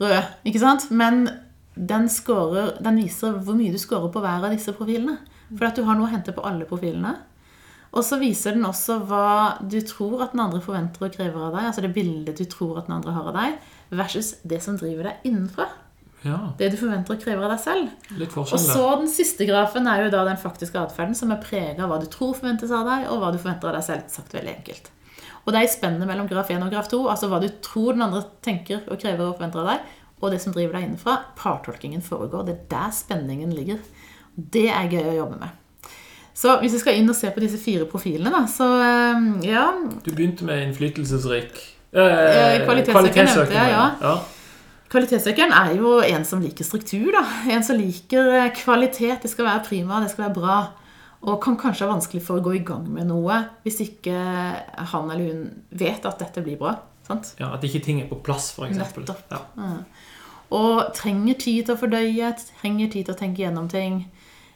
rød, 0.00 0.20
ikke 0.48 0.62
sant? 0.62 0.88
Men 0.90 1.26
den, 1.74 2.08
scorer, 2.12 2.76
den 2.82 3.00
viser 3.02 3.40
hvor 3.40 3.58
mye 3.58 3.72
du 3.72 3.80
scorer 3.80 4.12
på 4.12 4.22
hver 4.22 4.46
av 4.46 4.54
disse 4.54 4.74
profilene. 4.76 5.18
For 5.50 5.66
at 5.66 5.78
du 5.78 5.82
har 5.86 5.98
noe 5.98 6.06
å 6.06 6.12
hente 6.12 6.34
på 6.34 6.44
alle 6.46 6.68
profilene. 6.68 7.16
Og 7.90 8.04
så 8.06 8.20
viser 8.20 8.54
den 8.54 8.66
også 8.68 9.00
hva 9.08 9.58
du 9.66 9.80
tror 9.82 10.22
at 10.22 10.34
den 10.34 10.44
andre 10.44 10.60
forventer 10.62 11.08
og 11.08 11.14
krever 11.16 11.48
av 11.48 11.56
deg, 11.56 11.64
altså 11.66 11.82
det 11.82 11.94
bildet 11.96 12.38
du 12.38 12.46
tror 12.46 12.78
at 12.78 12.86
den 12.86 12.94
andre 13.00 13.14
har 13.16 13.30
av 13.32 13.38
deg, 13.38 13.56
versus 13.98 14.36
det 14.46 14.60
som 14.62 14.76
driver 14.78 15.10
deg 15.10 15.26
innenfra. 15.26 15.66
Ja, 16.22 16.52
Det 16.58 16.70
du 16.72 16.76
forventer 16.76 17.14
og 17.14 17.22
krever 17.22 17.46
av 17.46 17.54
deg 17.54 17.60
selv. 17.62 17.92
Og 18.42 18.60
så 18.60 18.86
den 19.00 19.08
siste 19.08 19.46
grafen 19.48 19.86
er 19.88 20.04
jo 20.04 20.10
da 20.12 20.24
den 20.28 20.40
faktiske 20.40 20.76
atferden, 20.76 21.16
som 21.16 21.32
er 21.32 21.40
prega 21.40 21.86
av 21.86 21.92
hva 21.92 22.00
du 22.02 22.08
tror 22.12 22.34
forventes 22.36 22.72
av 22.76 22.84
deg, 22.88 23.06
og 23.08 23.22
hva 23.22 23.30
du 23.32 23.38
forventer 23.40 23.70
av 23.70 23.78
deg 23.78 23.86
selv. 23.86 24.10
Sagt 24.12 24.36
veldig 24.36 24.52
enkelt. 24.58 24.90
Og 25.46 25.54
det 25.54 25.62
er 25.62 25.68
i 25.68 25.72
spennet 25.72 26.10
mellom 26.10 26.28
graf 26.28 26.52
1 26.52 26.66
og 26.66 26.74
graf 26.74 26.90
2, 26.92 27.00
altså 27.08 27.30
hva 27.30 27.40
du 27.40 27.48
tror 27.64 27.96
den 27.96 28.04
andre 28.04 28.20
tenker 28.44 28.84
og 28.90 29.00
krever 29.00 29.24
og 29.30 29.38
forventer 29.38 29.62
av 29.62 29.72
deg, 29.72 29.96
og 30.20 30.34
det 30.34 30.42
som 30.44 30.52
driver 30.52 30.76
deg 30.76 30.86
innenfra. 30.90 31.16
Partolkingen 31.40 32.04
foregår. 32.04 32.44
Det 32.44 32.56
er 32.58 32.68
der 32.74 32.92
spenningen 32.92 33.56
ligger. 33.56 33.80
Det 34.36 34.68
er 34.68 34.92
gøy 34.92 35.14
å 35.14 35.18
jobbe 35.22 35.40
med. 35.40 35.56
Så 36.36 36.60
hvis 36.60 36.76
vi 36.76 36.84
skal 36.84 37.00
inn 37.00 37.08
og 37.10 37.16
se 37.16 37.32
på 37.32 37.40
disse 37.42 37.58
fire 37.60 37.88
profilene, 37.88 38.30
da, 38.32 38.44
så 38.48 38.68
eh, 38.84 39.48
ja 39.50 39.66
Du 40.04 40.12
begynte 40.12 40.46
med 40.48 40.68
innflytelsesrik 40.68 41.58
Eh, 41.90 42.60
kvalitetssøker 42.62 43.24
nevnte 43.26 43.56
ja. 43.58 43.86
ja. 43.98 44.12
Kvalitetssøkeren 44.90 45.54
er 45.54 45.76
jo 45.78 45.98
en 46.02 46.24
som 46.26 46.42
liker 46.42 46.66
struktur. 46.66 47.12
da. 47.14 47.22
En 47.54 47.62
som 47.62 47.78
liker 47.78 48.32
eh, 48.34 48.52
kvalitet. 48.58 49.22
Det 49.22 49.30
skal 49.30 49.46
være 49.46 49.64
prima, 49.68 50.00
det 50.02 50.10
skal 50.10 50.26
være 50.26 50.38
bra. 50.40 50.58
Og 51.20 51.40
kan 51.44 51.58
kanskje 51.60 51.84
ha 51.86 51.92
vanskelig 51.92 52.22
for 52.24 52.40
å 52.40 52.44
gå 52.44 52.56
i 52.56 52.62
gang 52.64 52.86
med 52.88 53.10
noe 53.10 53.42
hvis 53.62 53.82
ikke 53.84 54.14
han 54.92 55.10
eller 55.12 55.26
hun 55.26 55.42
vet 55.68 56.06
at 56.08 56.22
dette 56.22 56.42
blir 56.42 56.56
bra. 56.58 56.78
sant? 57.06 57.34
ja. 57.38 57.52
At 57.54 57.64
ikke 57.66 57.82
ting 57.84 58.00
er 58.00 58.08
på 58.08 58.18
plass, 58.24 58.54
eksempel. 58.56 59.04
Nettopp. 59.04 59.34
Ja. 59.60 59.74
Og 60.50 60.94
trenger 60.96 61.36
tid 61.38 61.68
til 61.68 61.76
å 61.76 61.78
fordøye, 61.78 62.32
trenger 62.62 62.90
tid 62.90 63.06
til 63.06 63.14
å 63.14 63.20
tenke 63.20 63.44
gjennom 63.44 63.68
ting. 63.70 64.06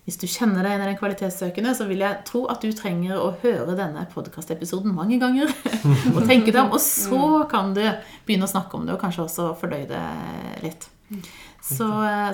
Hvis 0.05 0.19
du 0.21 0.27
kjenner 0.29 0.61
deg 0.61 0.75
igjen 0.75 0.83
i 0.85 0.89
den 0.91 0.99
kvalitetssøkende, 1.01 1.71
så 1.75 1.87
vil 1.89 2.03
jeg 2.05 2.19
tro 2.29 2.43
at 2.53 2.61
du 2.61 2.73
trenger 2.77 3.17
å 3.17 3.31
høre 3.41 3.73
denne 3.79 4.03
podkastepisoden 4.13 4.93
mange 4.93 5.17
ganger. 5.23 5.49
og 6.15 6.27
tenke 6.29 6.53
deg 6.53 6.61
om, 6.61 6.75
og 6.77 6.83
så 6.83 7.21
kan 7.49 7.73
du 7.77 7.81
begynne 8.27 8.45
å 8.45 8.53
snakke 8.53 8.77
om 8.77 8.85
det, 8.85 8.93
og 8.97 9.01
kanskje 9.01 9.25
også 9.25 9.47
fordøye 9.61 9.87
det 9.89 10.03
litt. 10.65 10.85
Så, 11.65 11.87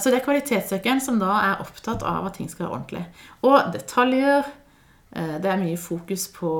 så 0.02 0.10
det 0.10 0.18
er 0.18 0.24
kvalitetssøkeren 0.24 1.02
som 1.04 1.20
da 1.20 1.36
er 1.44 1.60
opptatt 1.62 2.02
av 2.06 2.26
at 2.26 2.34
ting 2.40 2.48
skal 2.50 2.66
være 2.66 2.74
ordentlig. 2.80 3.04
Og 3.46 3.70
detaljer. 3.74 4.48
eh, 5.14 5.36
Det 5.38 5.50
er 5.52 5.60
mye 5.62 5.76
fokus 5.78 6.26
på 6.34 6.50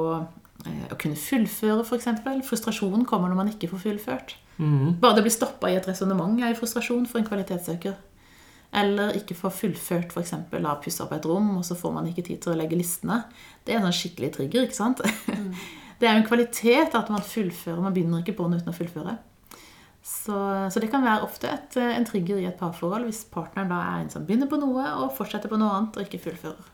eh, 0.66 0.84
å 0.92 0.98
kunne 1.00 1.18
fullføre, 1.18 1.82
f.eks. 1.82 2.06
Frustrasjonen 2.46 3.02
kommer 3.08 3.32
når 3.32 3.40
man 3.40 3.50
ikke 3.50 3.72
får 3.72 3.82
fullført. 3.88 4.36
Mhm. 4.60 5.00
Bare 5.02 5.16
det 5.18 5.24
blir 5.26 5.34
stoppa 5.34 5.70
i 5.72 5.74
et 5.80 5.88
resonnement 5.88 6.38
er 6.38 6.52
jo 6.52 6.60
frustrasjon 6.60 7.06
for 7.10 7.18
en 7.18 7.26
kvalitetssøker. 7.26 7.98
Eller 8.70 9.16
ikke 9.18 9.34
få 9.34 9.50
fullført 9.50 10.12
f.eks. 10.14 10.34
av 10.54 10.76
pusse 10.84 11.02
opp 11.02 11.14
et 11.16 11.26
rom, 11.26 11.56
og 11.58 11.64
så 11.66 11.74
får 11.78 11.94
man 11.96 12.06
ikke 12.06 12.26
tid 12.28 12.42
til 12.44 12.52
å 12.52 12.58
legge 12.58 12.78
listene. 12.78 13.24
Det 13.66 13.74
er 13.74 13.80
en 13.80 13.88
sånn 13.88 13.98
skikkelig 13.98 14.30
trigger, 14.36 14.68
ikke 14.68 14.78
sant? 14.78 15.02
Det 16.00 16.08
er 16.08 16.14
jo 16.16 16.22
en 16.22 16.30
kvalitet 16.30 16.94
at 16.96 17.10
man 17.12 17.20
fullfører. 17.20 17.82
Man 17.84 17.92
begynner 17.92 18.22
ikke 18.22 18.38
på 18.38 18.46
noe 18.48 18.62
uten 18.62 18.72
å 18.72 18.76
fullføre. 18.76 19.18
Så, 20.00 20.36
så 20.72 20.80
det 20.80 20.88
kan 20.88 21.04
være 21.04 21.26
ofte 21.26 21.50
et, 21.52 21.76
en 21.76 22.06
trigger 22.08 22.40
i 22.40 22.46
et 22.48 22.56
parforhold 22.56 23.04
hvis 23.04 23.26
partneren 23.28 23.68
da 23.68 23.82
er 23.84 23.98
en 24.00 24.08
som 24.08 24.24
begynner 24.24 24.48
på 24.48 24.56
noe 24.62 24.86
og 25.02 25.12
fortsetter 25.18 25.52
på 25.52 25.58
noe 25.60 25.74
annet 25.76 25.98
og 26.00 26.06
ikke 26.06 26.22
fullfører. 26.24 26.70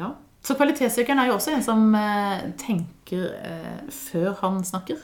Ja. 0.00 0.14
Så 0.40 0.56
kvalitetssøkeren 0.56 1.20
er 1.20 1.28
jo 1.28 1.36
også 1.36 1.52
en 1.52 1.64
som 1.64 1.90
eh, 1.98 2.46
tenker 2.60 3.26
eh, 3.44 3.80
før 3.92 4.32
han 4.40 4.62
snakker. 4.64 5.02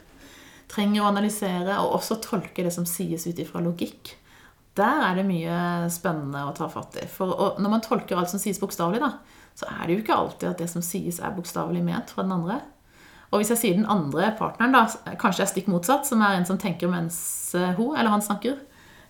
Trenger 0.72 1.04
å 1.04 1.10
analysere 1.10 1.76
og 1.82 1.98
også 1.98 2.16
tolke 2.24 2.64
det 2.64 2.72
som 2.74 2.88
sies 2.88 3.28
ut 3.28 3.44
ifra 3.44 3.60
logikk. 3.60 4.16
Der 4.76 5.02
er 5.06 5.16
det 5.16 5.24
mye 5.24 5.58
spennende 5.92 6.44
å 6.44 6.54
ta 6.56 6.68
fatt 6.68 6.98
i. 7.00 7.06
For 7.08 7.56
når 7.62 7.72
man 7.72 7.84
tolker 7.84 8.18
alt 8.20 8.32
som 8.32 8.40
sies 8.42 8.60
bokstavelig, 8.60 9.00
da, 9.00 9.12
så 9.56 9.68
er 9.72 9.86
det 9.86 9.94
jo 9.94 10.02
ikke 10.02 10.16
alltid 10.16 10.50
at 10.50 10.60
det 10.60 10.68
som 10.68 10.84
sies, 10.84 11.20
er 11.20 11.36
bokstavelig 11.36 11.80
ment 11.84 12.12
fra 12.12 12.26
den 12.26 12.34
andre. 12.36 12.60
Og 13.32 13.40
hvis 13.40 13.50
jeg 13.54 13.62
sier 13.62 13.78
den 13.78 13.88
andre 13.90 14.30
partneren, 14.38 14.76
da, 14.76 15.14
kanskje 15.20 15.46
er 15.46 15.50
stikk 15.50 15.70
motsatt, 15.72 16.06
som 16.08 16.20
er 16.22 16.36
en 16.36 16.46
som 16.48 16.60
tenker 16.60 16.90
mens 16.92 17.18
eh, 17.56 17.72
hun 17.78 17.96
eller 17.96 18.12
han 18.12 18.24
snakker, 18.24 18.58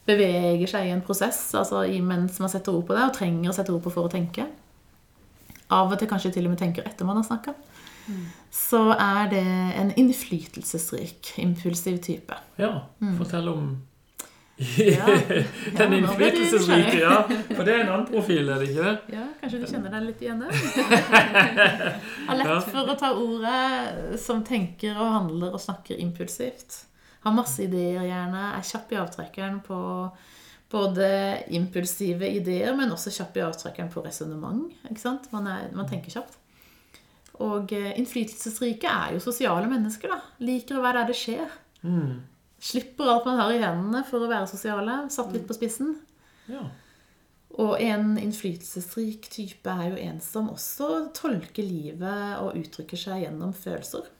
beveger 0.07 0.71
seg 0.71 0.87
i 0.87 0.93
en 0.95 1.03
prosess 1.03 1.41
altså 1.59 1.81
mens 2.07 2.39
man 2.39 2.51
setter 2.53 2.77
ord 2.77 2.87
på 2.87 2.95
det, 2.95 3.03
og 3.09 3.17
trenger 3.17 3.51
å 3.51 3.57
sette 3.57 3.75
ord 3.75 3.83
på 3.85 3.93
for 3.93 4.07
å 4.07 4.13
tenke. 4.13 4.47
Av 5.75 5.91
og 5.91 5.99
til 5.99 6.09
kanskje 6.09 6.37
til 6.37 6.47
og 6.47 6.55
med 6.55 6.63
tenker 6.63 6.87
etter 6.87 7.09
man 7.09 7.19
har 7.19 7.27
snakka. 7.27 7.57
Så 8.55 8.81
er 8.95 9.27
det 9.33 9.43
en 9.81 9.91
innflytelsesrik, 9.99 11.33
impulsiv 11.43 11.99
type. 12.07 12.39
Ja, 12.61 12.87
fortell 13.19 13.51
om 13.51 13.65
Ja. 14.57 15.05
den 15.79 15.93
innflytelsesrike. 15.99 16.99
Ja, 17.03 17.17
for 17.29 17.65
det 17.67 17.75
er 17.75 17.83
en 17.83 17.91
annen 17.93 18.07
profil, 18.09 18.49
er 18.49 18.63
det 18.63 18.71
ikke 18.71 18.85
det? 18.87 19.17
Ja, 19.19 19.25
kanskje 19.43 19.59
du 19.61 19.67
kjenner 19.69 19.93
deg 19.93 20.07
litt 20.07 20.23
igjen 20.25 20.39
der? 20.41 20.53
Har 22.29 22.39
lett 22.41 22.71
for 22.71 22.89
å 22.89 22.95
ta 22.99 23.11
ordet 23.21 24.21
som 24.23 24.41
tenker 24.47 24.97
og 24.97 25.13
handler 25.19 25.53
og 25.57 25.61
snakker 25.61 26.01
impulsivt. 26.01 26.79
Har 27.27 27.35
masse 27.37 27.67
ideer 27.67 28.07
gjerne, 28.07 28.47
er 28.57 28.65
kjapp 28.65 28.95
i 28.95 28.99
avtrekkeren 29.03 29.59
på 29.67 29.79
både 30.73 31.09
impulsive 31.55 32.27
ideer, 32.39 32.73
men 32.79 32.91
også 32.95 33.13
kjapp 33.15 33.37
i 33.39 33.45
avtrekkeren 33.47 33.91
på 33.93 34.03
resonnement. 34.07 34.73
Man, 35.35 35.47
er- 35.53 35.69
man 35.77 35.89
tenker 35.91 36.15
kjapt. 36.17 36.39
Og 37.45 37.73
eh, 37.77 37.93
innflytelsesrike 38.01 38.89
er 38.89 39.13
jo 39.19 39.21
sosiale 39.21 39.69
mennesker, 39.69 40.09
da. 40.15 40.23
Liker 40.41 40.79
å 40.81 40.85
være 40.87 41.03
der 41.05 41.13
det 41.13 41.19
skjer. 41.21 41.53
Mm. 41.85 42.17
Slipper 42.63 43.11
alt 43.13 43.29
man 43.29 43.39
har 43.41 43.53
i 43.53 43.61
hendene 43.63 44.03
for 44.09 44.25
å 44.25 44.31
være 44.31 44.49
sosiale. 44.51 45.05
Satt 45.13 45.33
litt 45.35 45.47
på 45.49 45.57
spissen. 45.57 45.95
Ja. 46.49 46.65
Og 47.57 47.79
en 47.81 48.17
innflytelsesrik 48.21 49.31
type 49.33 49.73
er 49.73 49.93
jo 49.93 50.01
en 50.09 50.21
som 50.25 50.51
også 50.53 51.09
tolker 51.17 51.65
livet 51.65 52.41
og 52.43 52.57
uttrykker 52.59 53.01
seg 53.01 53.25
gjennom 53.25 53.55
følelser. 53.57 54.11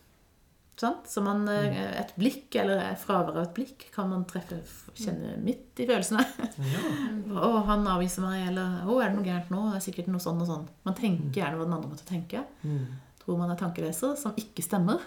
Sant? 0.77 1.09
Så 1.09 1.23
man, 1.25 1.49
eh, 1.49 2.01
et 2.01 2.13
blikk, 2.21 2.55
eller 2.61 2.83
fravær 3.01 3.39
av 3.39 3.43
et 3.47 3.55
blikk, 3.57 3.87
kan 3.95 4.11
man 4.11 4.27
treffe, 4.29 4.59
kjenne 4.93 5.39
midt 5.41 5.81
i 5.81 5.87
følelsene. 5.89 6.25
ja. 6.73 6.83
Å, 7.47 7.51
han 7.69 7.87
avviser 7.89 8.25
meg, 8.25 8.51
eller 8.51 8.85
å, 8.85 8.99
er 9.01 9.09
det 9.09 9.17
noe 9.17 9.25
gærent 9.25 9.53
nå? 9.53 9.63
Det 9.73 9.81
er 9.81 9.87
sikkert 9.87 10.11
noe 10.13 10.21
sånn 10.21 10.43
og 10.45 10.51
sånn. 10.51 10.67
Man 10.85 10.97
tenker 10.97 11.41
gjerne 11.41 11.57
hva 11.57 11.69
den 11.69 11.77
andre 11.79 11.93
måtte 11.95 12.09
tenke. 12.09 12.45
Mm. 12.61 12.85
Tror 13.23 13.41
man 13.41 13.53
er 13.53 13.61
tankeleser, 13.61 14.15
som 14.21 14.37
ikke 14.41 14.65
stemmer. 14.65 15.01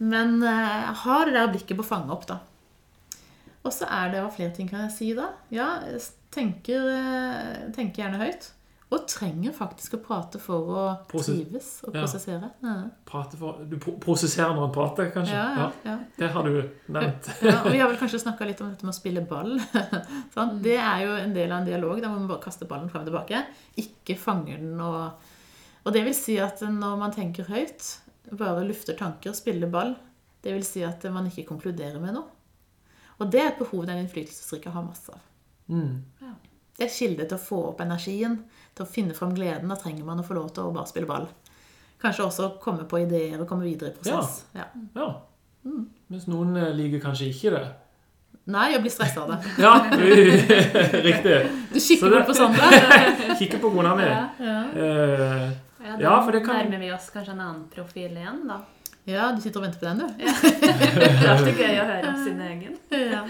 Men 0.00 0.38
eh, 0.42 0.92
har 1.04 1.26
det 1.28 1.34
der 1.36 1.50
blikket 1.52 1.76
på 1.76 1.84
å 1.84 1.90
fange 1.90 2.14
opp, 2.14 2.26
da. 2.30 2.38
Og 3.60 3.72
så 3.76 3.84
er 3.92 4.08
det 4.14 4.22
hva 4.24 4.30
flere 4.32 4.54
ting 4.56 4.68
kan 4.70 4.86
jeg 4.86 4.94
si 4.96 5.10
da. 5.16 5.26
Ja, 5.52 5.74
jeg 5.84 6.00
tenker, 6.32 6.86
eh, 6.94 7.68
tenker 7.76 8.06
gjerne 8.06 8.22
høyt. 8.22 8.48
Og 8.90 9.04
trenger 9.06 9.52
faktisk 9.54 9.92
å 9.94 10.00
prate 10.02 10.40
for 10.42 10.70
å 10.74 10.84
Proses- 11.06 11.36
trives 11.44 11.66
og 11.86 11.94
Ja. 11.94 12.00
prosessere. 12.00 12.48
Ja, 12.64 12.72
Prate 13.06 13.36
for, 13.38 13.60
du 13.68 13.76
prosesserer 13.78 14.56
når 14.56 14.64
en 14.66 14.72
prater, 14.74 15.12
kanskje? 15.14 15.36
ja, 15.36 15.52
ja. 15.60 15.68
ja. 15.84 15.98
Det 16.18 16.30
har 16.34 16.42
du 16.42 16.56
nevnt. 16.88 17.28
Ja, 17.44 17.60
og 17.62 17.70
vi 17.70 17.78
har 17.78 17.86
vel 17.92 18.00
kanskje 18.00 18.18
snakka 18.24 18.48
litt 18.48 18.60
om 18.64 18.72
dette 18.72 18.82
med 18.88 18.90
å 18.94 18.98
spille 18.98 19.22
ball. 19.30 19.60
sånn? 20.34 20.56
Det 20.64 20.74
er 20.80 21.04
jo 21.04 21.12
en 21.20 21.36
del 21.36 21.52
av 21.52 21.60
en 21.60 21.68
dialog 21.70 22.00
der 22.02 22.08
man 22.10 22.26
bare 22.26 22.42
kaster 22.42 22.66
ballen 22.66 22.90
frem 22.90 23.04
og 23.04 23.12
tilbake. 23.12 23.44
Ikke 23.78 24.16
fanger 24.18 24.56
den 24.58 24.80
og 24.80 25.12
Og 25.86 25.92
det 25.94 26.02
vil 26.04 26.12
si 26.14 26.34
at 26.42 26.58
når 26.60 26.98
man 26.98 27.12
tenker 27.14 27.44
høyt, 27.46 27.98
bare 28.38 28.64
lufter 28.66 28.96
tanker, 28.98 29.34
spiller 29.36 29.70
ball, 29.70 29.94
det 30.40 30.54
vil 30.54 30.64
si 30.64 30.84
at 30.86 31.04
man 31.12 31.28
ikke 31.28 31.48
konkluderer 31.50 32.00
med 32.02 32.16
noe. 32.16 32.28
Og 33.20 33.28
det 33.32 33.42
er 33.42 33.50
et 33.50 33.60
behov 33.60 33.84
den 33.88 34.00
innflytelsesrike 34.00 34.72
har 34.72 34.86
masse 34.86 35.12
av. 35.12 35.20
Mm. 35.70 36.00
Det 36.78 36.86
er 36.86 36.94
kilde 36.94 37.26
til 37.28 37.36
å 37.36 37.42
få 37.42 37.58
opp 37.74 37.82
energien, 37.84 38.38
til 38.72 38.86
å 38.86 38.88
finne 38.88 39.16
fram 39.16 39.34
gleden. 39.36 39.68
Da 39.68 39.76
trenger 39.76 40.06
man 40.06 40.22
å 40.22 40.24
få 40.24 40.38
lov 40.38 40.48
til 40.56 40.64
å 40.64 40.72
bare 40.72 40.88
spille 40.88 41.08
ball. 41.10 41.28
Kanskje 42.00 42.24
også 42.24 42.48
komme 42.64 42.86
på 42.88 43.02
ideer 43.02 43.36
og 43.42 43.48
komme 43.50 43.66
videre 43.68 43.92
i 43.92 43.98
prosess. 43.98 44.46
Ja. 44.56 44.70
Ja. 44.96 45.10
Mm. 45.68 45.84
Mens 46.08 46.24
noen 46.30 46.56
eh, 46.56 46.72
liker 46.72 47.02
kanskje 47.04 47.28
ikke 47.28 47.52
det. 47.52 47.64
Nei, 48.50 48.70
å 48.78 48.80
bli 48.80 48.90
stressa 48.90 49.26
av 49.26 49.34
det. 49.34 49.38
Ja, 49.66 49.74
riktig. 51.10 51.36
Du 51.74 51.76
kikker 51.76 52.14
bort 52.14 52.30
på 52.30 52.38
Sondre. 52.38 52.70
kikker 53.42 53.60
på 53.60 53.74
kona 53.74 53.92
mi. 53.98 54.08
Ja. 54.08 54.22
Ja. 54.40 54.62
Eh, 54.86 55.50
Ja, 55.80 55.96
da 55.96 56.02
Ja, 56.02 56.16
for 56.24 56.32
det 56.32 56.44
kan- 56.46 56.56
nærmer 56.66 56.78
vi 56.82 56.92
oss 56.92 57.10
kanskje 57.10 57.32
en 57.32 57.40
annen 57.40 57.64
profil 57.72 58.10
igjen, 58.16 58.42
da. 58.48 58.60
ja, 59.06 59.30
du 59.32 59.40
sitter 59.40 59.60
og 59.60 59.64
venter 59.64 59.80
på 59.80 59.86
den, 59.88 59.98
du. 59.98 60.06
Det 61.00 61.06
er 61.08 61.30
alltid 61.32 61.56
gøy 61.56 61.78
å 61.80 61.86
høre 61.88 62.10
om 62.10 62.18
sin 62.24 62.40
egen. 62.40 62.76
Ja. 62.90 63.22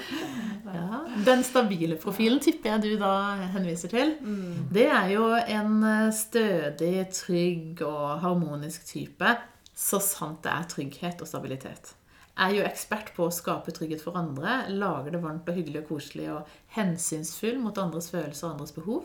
Ja. 0.74 1.00
Den 1.26 1.42
stabile 1.46 1.96
profilen 1.96 2.40
tipper 2.42 2.74
jeg 2.74 2.82
du 2.82 2.96
da 3.00 3.12
henviser 3.54 3.88
til. 3.92 4.16
Mm. 4.20 4.66
Det 4.72 4.88
er 4.90 5.08
jo 5.14 5.28
en 5.34 5.78
eh, 5.84 6.10
stødig, 6.14 7.08
trygg 7.16 7.80
og 7.86 8.20
harmonisk 8.22 8.84
type, 8.90 9.36
så 9.74 10.00
sant 10.04 10.42
det 10.44 10.52
er 10.52 10.68
trygghet 10.74 11.22
og 11.24 11.28
stabilitet. 11.30 11.94
Er 12.40 12.52
jo 12.54 12.62
ekspert 12.64 13.10
på 13.16 13.26
å 13.26 13.32
skape 13.34 13.72
trygghet 13.76 14.00
for 14.04 14.16
andre, 14.16 14.66
Lager 14.72 15.10
det 15.16 15.22
varmt 15.22 15.48
og 15.50 15.54
hyggelig 15.58 15.82
og 15.82 15.88
koselig 15.94 16.28
og 16.32 16.46
hensynsfull 16.76 17.58
mot 17.60 17.76
andres 17.82 18.10
følelser 18.12 18.46
og 18.48 18.52
andres 18.54 18.72
behov. 18.76 19.04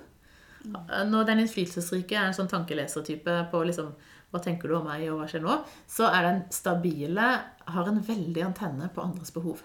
Når 0.65 1.29
den 1.29 1.43
innflytelsesrike 1.43 2.17
er 2.17 2.29
en 2.29 2.35
sånn 2.37 2.49
tankelesertype 2.51 3.37
på 3.51 3.61
liksom, 3.67 3.91
hva 4.33 4.41
tenker 4.43 4.71
du 4.71 4.77
om 4.79 4.87
meg, 4.89 5.05
og 5.11 5.21
hva 5.21 5.29
skjer 5.29 5.43
nå, 5.45 5.59
så 5.89 6.09
er 6.09 6.27
den 6.27 6.41
stabile, 6.53 7.29
har 7.75 7.89
en 7.89 8.01
veldig 8.03 8.43
antenne 8.47 8.89
på 8.93 9.03
andres 9.03 9.33
behov. 9.35 9.61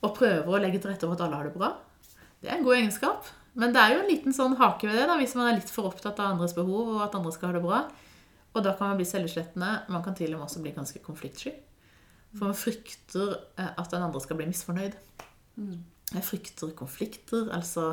Og 0.00 0.14
prøver 0.16 0.48
å 0.48 0.62
legge 0.62 0.80
til 0.80 0.92
rette 0.92 1.06
for 1.06 1.18
at 1.18 1.24
alle 1.26 1.40
har 1.40 1.48
det 1.50 1.56
bra. 1.56 1.74
Det 2.40 2.48
er 2.48 2.56
en 2.56 2.66
god 2.66 2.78
egenskap. 2.78 3.28
Men 3.60 3.74
det 3.74 3.82
er 3.82 3.94
jo 3.94 4.04
en 4.04 4.08
liten 4.08 4.34
sånn 4.34 4.54
hake 4.60 4.86
ved 4.86 4.96
det, 4.96 5.08
da, 5.10 5.18
hvis 5.18 5.34
man 5.36 5.50
er 5.50 5.58
litt 5.58 5.72
for 5.72 5.90
opptatt 5.90 6.20
av 6.22 6.36
andres 6.36 6.54
behov, 6.56 6.94
og 6.94 7.02
at 7.04 7.16
andre 7.18 7.34
skal 7.34 7.50
ha 7.50 7.58
det 7.58 7.64
bra. 7.64 7.82
Og 8.54 8.64
da 8.64 8.72
kan 8.78 8.92
man 8.92 8.98
bli 8.98 9.06
selvutslettende. 9.06 9.72
Man 9.92 10.04
kan 10.06 10.16
til 10.18 10.32
og 10.32 10.40
med 10.40 10.46
også 10.46 10.62
bli 10.64 10.72
ganske 10.74 11.02
konfliktsky. 11.04 11.52
For 12.32 12.46
man 12.46 12.58
frykter 12.58 13.36
eh, 13.58 13.70
at 13.74 13.92
den 13.92 14.06
andre 14.06 14.22
skal 14.22 14.38
bli 14.38 14.48
misfornøyd. 14.50 14.96
Jeg 16.10 16.26
frykter 16.26 16.72
konflikter, 16.78 17.50
altså 17.54 17.92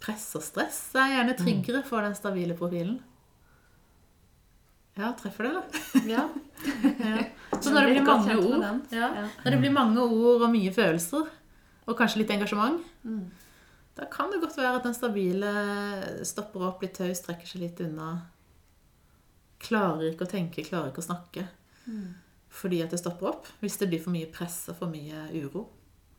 press 0.00 0.26
og 0.38 0.42
stress 0.42 0.78
er 0.96 1.12
gjerne 1.14 1.34
tryggere 1.38 1.82
for 1.86 2.02
den 2.06 2.14
stabile 2.16 2.54
profilen. 2.56 2.98
Ja, 4.98 5.12
treffer 5.16 5.46
det, 5.48 5.52
da. 5.54 6.00
Ja. 6.10 6.28
Ja. 7.00 7.22
Så 7.60 7.70
når 7.72 7.86
det 7.86 7.92
blir 7.94 8.04
mange 8.04 8.34
ord, 8.36 8.64
ja, 8.92 9.06
når 9.44 9.50
det 9.54 9.58
blir 9.62 9.72
mange 9.72 10.02
ord 10.04 10.42
og 10.44 10.50
mye 10.52 10.72
følelser, 10.76 11.28
og 11.88 11.96
kanskje 11.98 12.20
litt 12.22 12.32
engasjement, 12.34 12.82
Mm. 13.02 13.30
da 13.96 14.04
kan 14.12 14.28
det 14.30 14.42
godt 14.42 14.58
være 14.58 14.74
at 14.76 14.84
den 14.84 14.94
stabile 14.94 15.52
stopper 16.28 16.66
opp, 16.68 16.80
blir 16.82 16.92
taus, 16.92 17.22
trekker 17.24 17.48
seg 17.48 17.62
litt 17.62 17.80
unna. 17.80 18.10
Klarer 19.60 20.10
ikke 20.12 20.26
å 20.26 20.30
tenke, 20.30 20.64
klarer 20.68 20.90
ikke 20.92 21.00
å 21.00 21.08
snakke. 21.08 21.46
Mm. 21.86 22.10
Fordi 22.60 22.82
at 22.84 22.90
det 22.92 23.00
stopper 23.00 23.30
opp. 23.32 23.48
Hvis 23.62 23.78
det 23.80 23.88
blir 23.88 24.02
for 24.04 24.12
mye 24.12 24.28
press 24.32 24.66
og 24.68 24.76
for 24.82 24.92
mye 24.92 25.26
uro. 25.40 25.66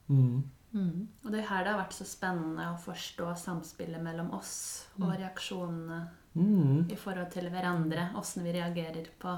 mm. 0.09 0.41
Mm. 0.73 1.07
Og 1.25 1.31
det 1.31 1.39
er 1.41 1.47
her 1.49 1.63
det 1.63 1.73
har 1.73 1.81
vært 1.83 1.93
så 1.97 2.05
spennende 2.07 2.63
å 2.71 2.77
forstå 2.79 3.33
samspillet 3.37 4.01
mellom 4.01 4.31
oss 4.33 4.85
og 5.01 5.09
reaksjonene 5.19 6.07
Mm. 6.33 6.89
i 6.89 6.95
forhold 6.95 7.29
til 7.31 7.49
hverandre. 7.49 8.13
Åssen 8.15 8.43
vi 8.43 8.53
reagerer 8.53 9.07
på 9.19 9.33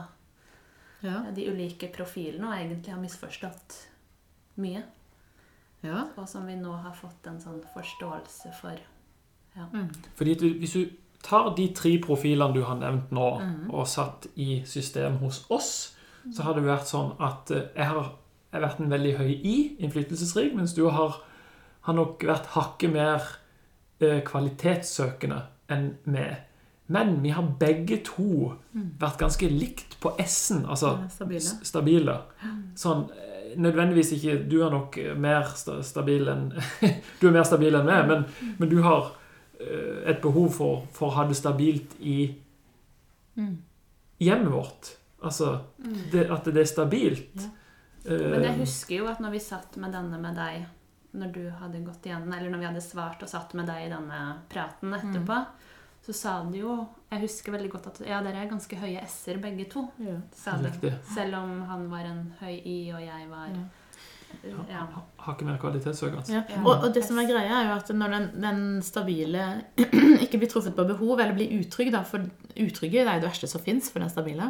Ja. 1.02 1.24
de 1.36 1.48
ulike 1.50 1.92
profilene 1.92 2.46
og 2.48 2.54
egentlig 2.54 2.94
har 2.94 3.02
misforstått 3.02 3.88
mye. 4.58 4.84
ja. 5.84 6.06
Og 6.18 6.30
som 6.30 6.46
vi 6.48 6.54
nå 6.56 6.72
har 6.84 6.94
fått 6.94 7.28
en 7.28 7.40
sånn 7.40 7.64
forståelse 7.74 8.54
for. 8.62 8.78
Mm. 9.58 9.90
Fordi 10.16 10.36
du- 10.40 10.60
hvis 10.60 10.74
du 10.74 10.90
tar 11.22 11.56
de 11.56 11.68
tre 11.74 11.98
profilene 12.02 12.54
du 12.54 12.64
har 12.64 12.76
nevnt 12.76 13.10
nå, 13.12 13.40
Mhm. 13.42 13.74
og 13.74 13.88
satt 13.88 14.28
i 14.38 14.62
system 14.66 15.18
hos 15.18 15.46
oss, 15.50 15.96
så 16.32 16.44
har 16.44 16.54
det 16.54 16.64
vært 16.64 16.86
sånn 16.86 17.16
at 17.20 17.52
eh, 17.52 17.68
jeg 17.76 17.86
har, 17.86 18.16
har 18.54 18.64
vært 18.68 18.80
en 18.84 18.92
veldig 18.94 19.14
høy 19.18 19.32
I, 19.34 19.56
innflytelsesrik, 19.84 20.54
mens 20.56 20.74
du 20.78 20.84
har, 20.94 21.20
har 21.88 21.96
nok 21.98 22.24
vært 22.28 22.52
hakket 22.54 22.94
mer 22.94 23.24
eh, 24.00 24.20
kvalitetssøkende 24.28 25.42
enn 25.74 25.94
meg. 26.06 26.42
Men 26.94 27.16
vi 27.24 27.32
har 27.32 27.48
begge 27.60 28.02
to 28.06 28.52
vært 29.00 29.18
ganske 29.22 29.48
likt 29.50 29.96
på 30.04 30.12
S-en, 30.20 30.66
altså 30.68 30.98
stabile. 31.10 31.54
stabile. 31.64 32.16
Sånn, 32.78 33.06
eh, 33.16 33.54
nødvendigvis 33.58 34.12
ikke 34.18 34.36
Du 34.52 34.58
er 34.66 34.72
nok 34.74 34.98
mer 35.22 35.48
stabil 35.56 36.28
enn 36.28 36.48
Du 37.22 37.28
er 37.30 37.36
mer 37.36 37.46
stabil 37.48 37.76
enn 37.78 37.86
meg, 37.88 38.08
men, 38.10 38.26
men 38.60 38.70
du 38.72 38.82
har 38.84 39.14
eh, 39.62 40.04
et 40.12 40.22
behov 40.22 40.52
for, 40.58 40.84
for 40.92 41.08
å 41.10 41.16
ha 41.20 41.28
det 41.30 41.40
stabilt 41.40 41.98
i 42.02 42.36
Mm. 43.34 43.56
hjemmet 44.22 44.52
vårt. 44.54 44.92
Altså 45.26 45.48
det, 46.12 46.28
at 46.30 46.46
det 46.46 46.62
er 46.62 46.68
stabilt. 46.70 47.48
Eh, 48.06 48.30
Men 48.34 48.44
jeg 48.44 48.60
husker 48.60 48.96
jo 48.98 49.08
at 49.12 49.20
når 49.24 49.32
vi 49.36 49.40
satt 49.44 49.78
med 49.82 49.94
denne 49.96 50.20
med 50.22 50.36
deg, 50.36 50.66
når 51.14 51.30
du 51.34 51.44
hadde 51.60 51.84
gått 51.86 52.08
igjen, 52.10 52.26
eller 52.34 52.50
når 52.50 52.60
vi 52.64 52.66
hadde 52.72 52.82
svart 52.82 53.22
og 53.24 53.30
satt 53.30 53.54
med 53.54 53.68
deg 53.70 53.86
i 53.86 53.92
denne 53.94 54.22
praten 54.50 54.96
etterpå, 54.98 55.38
så 56.04 56.14
sa 56.14 56.32
du 56.44 56.58
jo 56.58 56.74
Jeg 57.14 57.22
husker 57.22 57.54
veldig 57.54 57.70
godt 57.72 57.86
at 57.88 58.00
ja, 58.04 58.18
dere 58.26 58.42
er 58.42 58.50
ganske 58.50 58.76
høye 58.76 59.04
s-er 59.08 59.38
begge 59.40 59.70
to. 59.72 59.86
Ja. 60.04 60.18
Sa 60.36 60.58
du. 60.60 60.90
Selv 61.14 61.38
om 61.38 61.62
han 61.70 61.86
var 61.92 62.10
en 62.10 62.34
høy 62.42 62.58
i, 62.58 62.92
og 62.92 63.00
jeg 63.06 63.30
var 63.30 63.54
Ja. 63.54 63.64
Ja. 64.68 64.82
Har 65.22 65.36
ikke 65.36 65.46
mer 65.46 65.60
kvalitetssøkende. 65.62 66.26
Ja. 66.34 66.42
Ja. 66.50 66.60
Og, 66.66 66.88
og 66.88 66.94
det 66.96 67.04
som 67.06 67.20
er 67.22 67.28
greia, 67.30 67.60
er 67.62 67.68
jo 67.70 67.76
at 67.78 67.92
når 67.94 68.16
den, 68.16 68.26
den 68.42 68.62
stabile 68.82 69.44
ikke 70.26 70.40
blir 70.42 70.50
truffet 70.50 70.74
på 70.76 70.88
behov, 70.90 71.20
eller 71.22 71.38
blir 71.38 71.54
utrygg, 71.62 71.92
da, 71.94 72.02
for 72.02 72.26
utrygge 72.58 73.04
er 73.06 73.14
jo 73.14 73.22
det 73.22 73.30
verste 73.30 73.48
som 73.52 73.62
fins 73.62 73.92
for 73.94 74.02
den 74.02 74.10
stabile, 74.12 74.50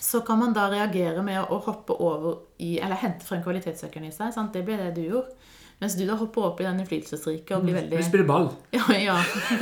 så 0.00 0.20
kan 0.20 0.38
man 0.38 0.52
da 0.56 0.66
reagere 0.70 1.22
med 1.24 1.40
å, 1.40 1.58
hoppe 1.64 1.94
over 2.04 2.42
i 2.60 2.76
Eller 2.82 2.98
hente 3.00 3.24
frem 3.24 3.42
kvalitetssøkeren 3.44 4.08
i 4.08 4.12
seg. 4.12 4.34
Sant? 4.34 4.52
Det 4.52 4.64
blir 4.66 4.80
det 4.80 4.90
du 4.98 5.02
gjorde. 5.06 5.32
Mens 5.80 5.96
du 5.96 6.06
da 6.08 6.16
hopper 6.16 6.46
opp 6.50 6.60
i 6.60 6.64
den 6.64 6.78
innflytelsesrike 6.80 7.56
og 7.56 7.66
blir 7.66 7.76
veldig 7.76 7.98
Vi 7.98 8.06
spiller 8.06 8.28
ball. 8.28 8.48
Ja, 8.76 8.84
ja. 8.96 9.16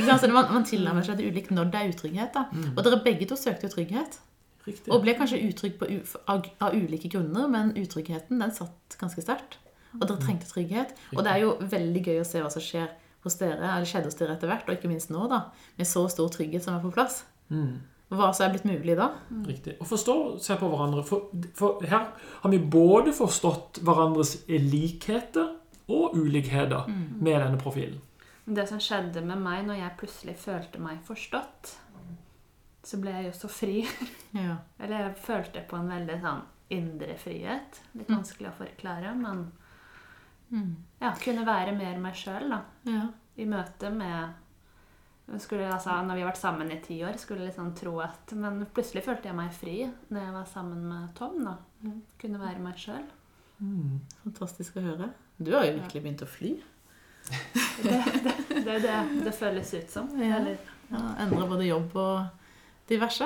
Altså, 0.05 0.29
man, 0.31 0.47
man 0.53 0.67
tilnærmer 0.67 1.03
seg 1.03 1.19
det 1.19 1.27
ulikt 1.27 1.51
når 1.55 1.71
det 1.73 1.81
er 1.81 1.91
utrygghet. 1.91 2.35
da. 2.35 2.45
Og 2.71 2.83
dere 2.87 3.01
begge 3.03 3.27
to 3.27 3.39
søkte 3.39 3.67
jo 3.67 3.73
trygghet. 3.75 4.19
Riktig. 4.65 4.89
Og 4.93 5.03
ble 5.03 5.13
kanskje 5.17 5.41
utrygg 5.45 5.75
på, 5.79 5.89
av, 6.31 6.47
av 6.63 6.75
ulike 6.75 7.11
grunner, 7.11 7.49
men 7.51 7.73
utryggheten 7.77 8.39
den 8.41 8.53
satt 8.55 8.95
ganske 8.99 9.21
sterkt. 9.21 9.59
Og 9.99 10.07
dere 10.07 10.21
trengte 10.23 10.47
trygghet. 10.49 10.95
Og 11.15 11.23
det 11.23 11.33
er 11.33 11.43
jo 11.43 11.55
veldig 11.59 12.05
gøy 12.07 12.21
å 12.23 12.27
se 12.27 12.41
hva 12.43 12.51
som 12.53 12.63
skjer 12.63 12.87
hos 13.25 13.37
dere, 13.41 13.59
eller 13.61 13.89
skjedde 13.89 14.09
hos 14.09 14.17
dere 14.19 14.37
etter 14.37 14.49
hvert, 14.49 14.67
og 14.69 14.77
ikke 14.77 14.89
minst 14.89 15.11
nå, 15.13 15.27
da, 15.31 15.47
med 15.79 15.89
så 15.89 16.05
stor 16.13 16.31
trygghet 16.33 16.65
som 16.65 16.77
er 16.77 16.83
på 16.83 16.93
plass. 16.93 17.23
Mm. 17.53 17.77
Hva 18.09 18.27
som 18.37 18.45
er 18.45 18.51
blitt 18.53 18.65
mulig 18.69 18.95
da. 18.99 19.07
Riktig. 19.47 19.77
Å 19.81 19.85
forstå 19.89 20.15
se 20.39 20.55
på 20.59 20.67
hverandre. 20.69 21.01
For, 21.07 21.31
for 21.57 21.81
her 21.89 22.11
har 22.43 22.51
vi 22.53 22.59
både 22.59 23.11
forstått 23.17 23.79
hverandres 23.83 24.35
likheter 24.47 25.55
og 25.89 26.13
ulikheter 26.17 26.85
med 26.89 27.41
denne 27.41 27.57
profilen. 27.61 27.97
Det 28.45 28.67
som 28.69 28.77
skjedde 28.79 29.23
med 29.25 29.41
meg 29.41 29.65
når 29.65 29.79
jeg 29.79 29.97
plutselig 29.97 30.35
følte 30.37 30.79
meg 30.79 30.99
forstått, 31.07 31.71
så 32.85 32.99
ble 33.01 33.09
jeg 33.15 33.31
jo 33.31 33.35
så 33.39 33.49
fri. 33.49 33.79
Ja. 34.35 34.57
Eller 34.79 34.99
jeg 35.07 35.17
følte 35.23 35.61
på 35.69 35.77
en 35.79 35.89
veldig 35.89 36.17
sånn 36.21 36.41
indre 36.75 37.13
frihet. 37.17 37.81
Litt 37.95 38.09
Mm. 38.09 38.17
vanskelig 38.19 38.49
å 38.51 38.57
forklare, 38.59 39.15
men 39.17 39.51
Mm. 40.53 40.75
ja, 41.01 41.11
kunne 41.23 41.45
være 41.45 41.71
mer 41.75 41.97
meg 41.97 42.13
sjøl, 42.13 42.49
da. 42.49 42.61
Ja. 42.85 43.07
I 43.37 43.45
møte 43.49 43.89
med 43.91 44.33
skulle, 45.41 45.67
altså, 45.73 45.95
Når 46.05 46.13
vi 46.15 46.21
har 46.21 46.29
vært 46.29 46.41
sammen 46.41 46.71
i 46.71 46.79
ti 46.83 46.99
år, 47.03 47.17
skulle 47.17 47.47
liksom 47.47 47.71
tro 47.77 47.95
at 48.03 48.33
Men 48.37 48.59
plutselig 48.73 49.03
følte 49.07 49.29
jeg 49.31 49.37
meg 49.37 49.53
fri 49.57 49.77
når 50.13 50.21
jeg 50.21 50.33
var 50.35 50.45
sammen 50.51 50.83
med 50.85 51.15
Tom. 51.17 51.39
da. 51.43 51.55
Kunne 52.21 52.41
være 52.41 52.61
meg 52.61 52.77
sjøl. 52.77 53.03
Mm. 53.59 53.99
Fantastisk 54.23 54.77
å 54.77 54.85
høre. 54.85 55.09
Du 55.37 55.51
har 55.55 55.65
jo 55.65 55.77
virkelig 55.79 56.03
begynt 56.03 56.23
å 56.25 56.29
fly. 56.29 56.53
Det, 57.81 57.95
det, 58.23 58.65
det 58.65 58.75
det 58.83 58.97
det 59.25 59.33
føles 59.33 59.73
ut 59.73 59.89
som. 59.91 60.11
Ja. 60.21 60.37
Eller, 60.39 60.57
Ja, 60.91 60.99
Endra 61.23 61.47
både 61.49 61.65
jobb 61.65 61.95
og 61.97 62.27
diverse. 62.89 63.25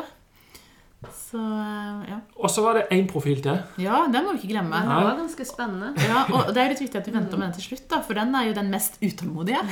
Så 1.08 1.40
eh, 1.40 2.00
ja. 2.12 2.18
Og 2.36 2.52
så 2.52 2.60
var 2.66 2.76
det 2.76 2.82
én 2.92 3.06
profil 3.08 3.40
til. 3.44 3.56
Ja, 3.80 4.02
den 4.12 4.26
må 4.26 4.34
vi 4.36 4.42
ikke 4.42 4.52
glemme. 4.52 4.82
det 4.84 4.98
var 5.08 5.16
ganske 5.22 5.46
spennende. 5.48 5.94
Ja, 6.04 6.26
og 6.28 6.50
det 6.52 6.60
er 6.60 6.74
litt 6.74 6.82
viktig 6.84 7.00
at 7.00 7.08
vi 7.08 7.14
venter 7.16 7.40
med 7.40 7.48
den 7.48 7.56
til 7.56 7.70
slutt, 7.70 7.86
da, 7.92 8.02
for 8.04 8.20
den 8.20 8.36
er 8.36 8.50
jo 8.50 8.56
den 8.58 8.72
mest 8.74 9.00
utålmodige. 9.00 9.62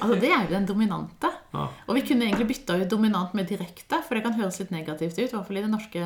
Altså, 0.00 0.16
det 0.20 0.30
er 0.32 0.44
jo 0.44 0.52
den 0.52 0.66
dominante. 0.68 1.30
Ja. 1.54 1.64
Og 1.88 1.96
vi 1.96 2.02
kunne 2.06 2.26
egentlig 2.28 2.46
bytta 2.50 2.76
ut 2.80 2.90
dominant 2.90 3.34
med 3.36 3.48
direkte, 3.50 3.98
for 4.06 4.16
det 4.16 4.22
kan 4.24 4.36
høres 4.36 4.58
litt 4.60 4.72
negativt 4.74 5.16
ut. 5.18 5.24
I 5.24 5.34
hvert 5.34 5.48
fall 5.48 5.60
i 5.60 5.64
den 5.64 5.74
norske, 5.74 6.04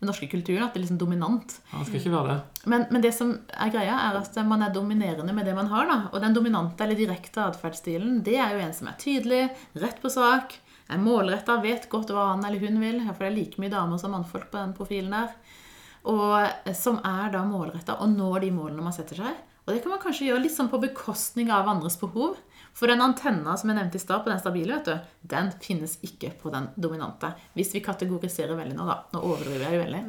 den 0.00 0.10
norske 0.10 0.28
kulturen, 0.30 0.64
at 0.66 0.72
det 0.74 0.80
er 0.80 0.84
liksom 0.84 1.00
dominant. 1.00 1.56
Han 1.72 1.84
skal 1.88 2.00
ikke 2.00 2.14
være 2.14 2.32
det. 2.32 2.64
Men, 2.72 2.86
men 2.92 3.04
det 3.04 3.12
som 3.16 3.34
er 3.50 3.72
greia, 3.74 3.98
er 4.08 4.20
at 4.20 4.40
man 4.48 4.64
er 4.66 4.72
dominerende 4.74 5.34
med 5.36 5.48
det 5.48 5.56
man 5.56 5.70
har. 5.72 5.88
da. 5.90 5.98
Og 6.12 6.22
den 6.24 6.36
dominante 6.36 6.84
eller 6.84 6.98
direkte 6.98 7.44
atferdsstilen, 7.48 8.20
det 8.26 8.36
er 8.40 8.56
jo 8.56 8.64
en 8.64 8.76
som 8.76 8.90
er 8.92 8.98
tydelig, 9.00 9.42
rett 9.80 10.00
på 10.02 10.12
sak, 10.12 10.58
er 10.90 11.02
målretta, 11.02 11.60
vet 11.62 11.88
godt 11.92 12.12
hva 12.14 12.32
han 12.32 12.44
eller 12.46 12.62
hun 12.62 12.80
vil. 12.82 13.00
For 13.12 13.24
det 13.24 13.30
er 13.30 13.38
like 13.38 13.62
mye 13.62 13.72
damer 13.72 14.00
som 14.00 14.14
mannfolk 14.14 14.50
på 14.50 14.58
den 14.58 14.74
profilen 14.76 15.14
der. 15.14 15.32
Og 16.10 16.36
eh, 16.40 16.74
som 16.76 17.00
er 17.04 17.32
da 17.34 17.44
målretta 17.46 17.98
og 18.00 18.12
når 18.14 18.46
de 18.46 18.52
målene 18.56 18.84
man 18.84 18.96
setter 18.96 19.22
seg. 19.22 19.46
Og 19.66 19.74
det 19.74 19.82
kan 19.84 19.92
man 19.92 20.00
kanskje 20.02 20.30
gjøre 20.30 20.42
litt 20.42 20.54
sånn 20.54 20.70
på 20.72 20.80
bekostning 20.82 21.50
av 21.54 21.68
andres 21.68 21.98
behov. 22.00 22.38
For 22.74 22.90
den 22.90 23.02
antenna 23.04 23.56
som 23.58 23.70
jeg 23.70 23.76
nevnte 23.76 23.98
i 23.98 24.02
stad, 24.02 24.22
på 24.24 24.30
den 24.30 24.40
stabile, 24.40 24.78
vet 24.78 24.88
du, 24.88 25.10
den 25.30 25.50
finnes 25.62 25.96
ikke 26.06 26.32
på 26.40 26.52
den 26.54 26.68
dominante. 26.80 27.32
Hvis 27.54 27.74
vi 27.76 27.82
kategoriserer 27.84 28.56
veldig 28.58 28.76
nå, 28.78 28.86
da. 28.88 28.96
Nå 29.14 29.22
overdriver 29.26 29.66
jeg 29.66 29.76
jo 29.76 29.82
veldig. 29.84 30.02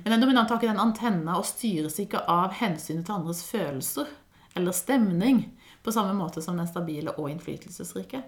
Men 0.00 0.14
den 0.14 0.24
dominante 0.24 0.54
har 0.54 0.62
ikke 0.62 0.72
den 0.72 0.82
antenna 0.82 1.36
og 1.38 1.46
styres 1.46 1.98
ikke 2.02 2.24
av 2.30 2.54
hensynet 2.58 3.06
til 3.06 3.18
andres 3.18 3.42
følelser 3.46 4.10
eller 4.54 4.74
stemning 4.74 5.44
på 5.84 5.92
samme 5.92 6.14
måte 6.16 6.42
som 6.42 6.56
den 6.56 6.70
stabile 6.70 7.14
og 7.18 7.28
innflytelsesrike. 7.30 8.22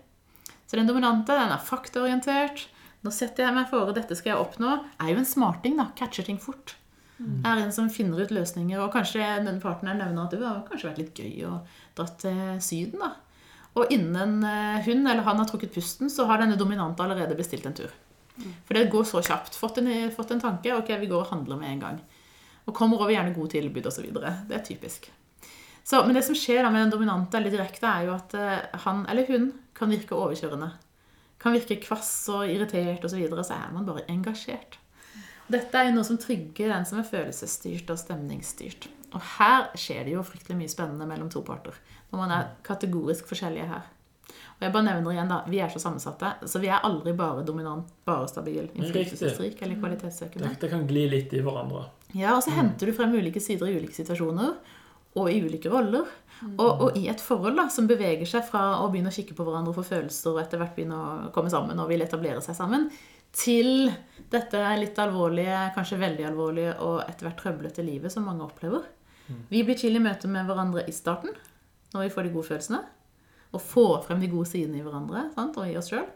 Så 0.66 0.78
den 0.78 0.88
dominante 0.88 1.37
den 1.37 1.52
er 1.54 1.62
faktaorientert. 1.62 2.66
Nå 3.06 3.12
setter 3.14 3.46
jeg 3.46 3.54
meg 3.54 3.68
for, 3.70 3.92
dette 3.94 4.16
skal 4.18 4.35
jeg 4.35 4.42
oppnå. 4.42 4.73
Er 4.99 5.12
jo 5.12 5.20
en 5.20 5.28
smarting, 5.28 5.76
da. 5.78 5.90
Catcher 5.99 6.26
ting 6.26 6.40
fort. 6.42 6.75
Er 7.16 7.62
en 7.62 7.70
som 7.73 7.87
finner 7.92 8.25
ut 8.26 8.35
løsninger. 8.35 8.80
Og 8.82 8.90
kanskje 8.92 9.23
den 9.46 9.61
partneren 9.62 10.02
nevner 10.02 10.26
at 10.26 10.35
det 10.35 10.42
har 10.42 10.64
kanskje 10.66 10.90
vært 10.90 11.02
litt 11.04 11.23
gøy 11.23 11.46
å 11.49 11.61
dra 11.96 12.08
til 12.20 12.58
Syden, 12.64 13.04
da. 13.04 13.14
Og 13.76 13.92
innen 13.92 14.40
eh, 14.49 14.82
hun 14.87 15.04
eller 15.04 15.25
han 15.26 15.40
har 15.40 15.49
trukket 15.49 15.75
pusten, 15.75 16.08
så 16.12 16.25
har 16.28 16.40
denne 16.40 16.56
dominante 16.56 17.04
allerede 17.04 17.37
bestilt 17.37 17.66
en 17.68 17.76
tur. 17.76 17.92
For 18.37 18.76
det 18.76 18.88
går 18.92 19.04
så 19.08 19.20
kjapt. 19.25 19.56
Fått 19.56 19.80
en, 19.82 19.90
fått 20.12 20.32
en 20.32 20.40
tanke. 20.40 20.73
Ok, 20.76 20.90
vi 21.00 21.08
går 21.11 21.25
og 21.25 21.32
handler 21.32 21.61
med 21.61 21.75
en 21.75 21.85
gang. 21.85 22.00
Og 22.66 22.75
kommer 22.76 23.00
over 23.00 23.12
gjerne 23.14 23.35
gode 23.37 23.54
tilbud 23.54 23.88
osv. 23.88 24.08
Det 24.16 24.56
er 24.56 24.64
typisk. 24.64 25.11
Så, 25.87 26.00
men 26.02 26.16
det 26.16 26.25
som 26.26 26.37
skjer 26.37 26.64
da 26.64 26.73
med 26.73 26.87
den 26.87 26.96
dominante 26.96 27.38
eller 27.38 27.52
direkte, 27.52 27.87
er 27.87 28.08
jo 28.08 28.16
at 28.16 28.35
eh, 28.37 28.80
han 28.85 29.04
eller 29.12 29.28
hun 29.30 29.52
kan 29.76 29.92
virke 29.92 30.16
overkjørende. 30.16 30.71
Kan 31.42 31.54
virke 31.56 31.78
kvass 31.83 32.11
og 32.33 32.49
irritert 32.49 33.04
osv. 33.04 33.12
Så, 33.12 33.21
videre, 33.21 33.45
så 33.45 33.59
er 33.59 33.73
man 33.75 33.87
bare 33.88 34.06
engasjert. 34.12 34.78
Dette 35.52 35.78
er 35.78 35.90
jo 35.90 35.99
noe 35.99 36.06
som 36.06 36.18
trygger 36.18 36.73
den 36.73 36.87
som 36.88 36.99
er 36.99 37.06
følelsesstyrt 37.06 37.90
og 37.92 38.00
stemningsstyrt. 38.00 38.88
Og 39.14 39.23
her 39.37 39.68
skjer 39.78 40.06
det 40.06 40.16
jo 40.16 40.25
fryktelig 40.26 40.56
mye 40.59 40.73
spennende 40.73 41.06
mellom 41.09 41.28
to 41.30 41.45
parter. 41.47 41.76
Når 42.11 42.23
man 42.23 42.33
er 42.35 42.49
kategorisk 42.66 43.28
forskjellige 43.30 43.68
her. 43.71 43.85
Og 44.56 44.64
jeg 44.64 44.73
bare 44.73 44.87
nevner 44.87 45.12
igjen 45.12 45.30
da, 45.30 45.42
Vi 45.47 45.60
er 45.60 45.69
så 45.71 45.80
sammensatte, 45.82 46.32
så 46.49 46.60
vi 46.62 46.71
er 46.73 46.84
aldri 46.84 47.12
bare 47.17 47.45
dominant, 47.45 47.91
bare 48.08 48.26
stabil, 48.28 48.71
innflytelsesrik 48.75 49.60
eller 49.62 49.78
kvalitetssøkende. 49.82 50.49
Dette 50.49 50.71
kan 50.73 50.86
gli 50.89 51.04
litt 51.12 51.34
i 51.36 51.43
hverandre. 51.45 51.84
Ja, 52.17 52.32
og 52.34 52.43
så 52.43 52.54
henter 52.56 52.89
du 52.89 52.97
frem 52.97 53.12
ulike 53.15 53.43
sider 53.45 53.69
i 53.69 53.76
ulike 53.76 53.95
situasjoner 53.95 54.56
og 55.16 55.28
i 55.32 55.40
ulike 55.42 55.72
roller. 55.72 56.06
Og, 56.60 56.82
og 56.84 56.96
i 57.00 57.06
et 57.08 57.22
forhold 57.22 57.56
da, 57.56 57.64
som 57.72 57.86
beveger 57.88 58.28
seg 58.28 58.44
fra 58.44 58.82
å 58.82 58.90
begynne 58.92 59.08
å 59.08 59.14
kikke 59.14 59.36
på 59.36 59.44
hverandre 59.46 59.72
og 59.72 59.78
få 59.78 59.86
følelser 59.88 60.34
og 60.34 60.42
etter 60.42 60.60
hvert 60.60 60.74
begynne 60.76 60.96
å 60.96 61.30
komme 61.32 61.52
sammen 61.52 61.80
og 61.80 61.88
vil 61.88 62.04
etablere 62.04 62.42
seg 62.44 62.58
sammen, 62.58 62.90
til 63.36 63.88
dette 64.32 64.60
litt 64.80 64.98
alvorlige, 65.00 65.70
kanskje 65.76 66.00
veldig 66.00 66.26
alvorlige 66.28 66.74
og 66.84 67.00
etter 67.04 67.28
hvert 67.28 67.40
trøblete 67.40 67.84
livet 67.84 68.12
som 68.12 68.28
mange 68.28 68.44
opplever. 68.44 68.84
Vi 69.50 69.62
blir 69.66 69.78
chill 69.78 69.96
i 69.98 70.02
møte 70.02 70.28
med 70.30 70.46
hverandre 70.46 70.84
i 70.86 70.94
starten, 70.94 71.32
når 71.94 72.06
vi 72.06 72.12
får 72.14 72.26
de 72.26 72.34
gode 72.34 72.48
følelsene. 72.50 72.82
Og 73.56 73.62
får 73.62 74.04
frem 74.06 74.20
de 74.22 74.30
gode 74.30 74.48
sidene 74.50 74.80
i 74.80 74.84
hverandre 74.84 75.26
sant? 75.34 75.56
og 75.56 75.70
i 75.70 75.76
oss 75.78 75.90
sjøl. 75.90 76.06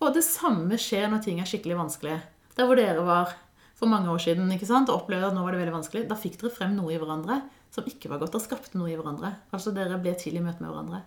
Og 0.00 0.12
det 0.16 0.24
samme 0.26 0.78
skjer 0.80 1.08
når 1.12 1.22
ting 1.24 1.40
er 1.40 1.48
skikkelig 1.48 1.78
vanskelig. 1.78 2.18
Der 2.56 2.68
hvor 2.68 2.78
dere 2.78 3.04
var 3.06 3.34
for 3.78 3.88
mange 3.88 4.10
år 4.12 4.20
siden 4.20 4.50
ikke 4.52 4.68
sant? 4.68 4.90
og 4.90 5.04
opplevde 5.04 5.30
at 5.30 5.36
nå 5.36 5.44
var 5.44 5.54
det 5.54 5.62
veldig 5.62 5.78
vanskelig, 5.78 6.04
da 6.10 6.18
fikk 6.18 6.40
dere 6.40 6.52
frem 6.54 6.76
noe 6.76 6.92
i 6.92 7.00
hverandre 7.00 7.40
som 7.70 7.86
ikke 7.86 8.10
var 8.10 8.18
godt. 8.18 8.34
og 8.34 8.42
skapte 8.42 8.78
noe 8.78 8.90
i 8.90 8.96
hverandre. 8.98 9.32
Altså 9.54 9.72
dere 9.74 9.98
ble 10.02 10.14
til 10.18 10.36
i 10.36 10.42
møte 10.42 10.62
med 10.64 10.72
hverandre. 10.72 11.02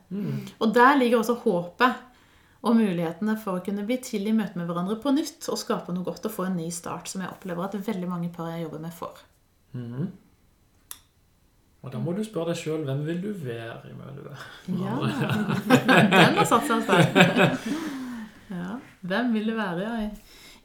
Og 0.60 0.74
der 0.74 0.98
ligger 1.00 1.20
også 1.20 1.36
håpet 1.44 2.10
og 2.64 2.78
mulighetene 2.80 3.36
for 3.44 3.60
å 3.60 3.64
kunne 3.64 3.84
bli 3.84 3.98
til 4.00 4.28
i 4.30 4.34
møte 4.36 4.56
med 4.56 4.70
hverandre 4.70 4.96
på 5.04 5.12
nytt 5.12 5.50
og 5.52 5.60
skape 5.60 5.92
noe 5.92 6.06
godt 6.08 6.30
og 6.30 6.32
få 6.32 6.46
en 6.48 6.56
ny 6.56 6.70
start, 6.72 7.10
som 7.12 7.22
jeg 7.24 7.32
opplever 7.34 7.66
at 7.66 7.76
veldig 7.76 8.08
mange 8.08 8.30
par 8.32 8.54
jeg 8.54 8.64
jobber 8.64 8.80
med, 8.86 8.94
får. 8.96 9.20
Mm. 9.76 10.06
Og 11.84 11.92
da 11.92 12.00
må 12.00 12.14
du 12.16 12.22
spørre 12.24 12.54
deg 12.54 12.62
sjøl 12.62 12.86
hvem 12.88 13.02
vil 13.04 13.20
du 13.26 13.34
være 13.44 13.90
i 13.90 13.98
møte 13.98 14.24
med 14.24 14.80
Ja, 14.80 14.94
den 16.14 16.40
har 16.40 16.48
satt 16.48 16.70
seg 16.70 16.88
sterkt. 16.88 17.68
Ja. 18.54 18.76
Hvem 19.02 19.32
vil 19.34 19.48
du 19.50 19.56
være 19.58 19.86
i, 20.04 20.08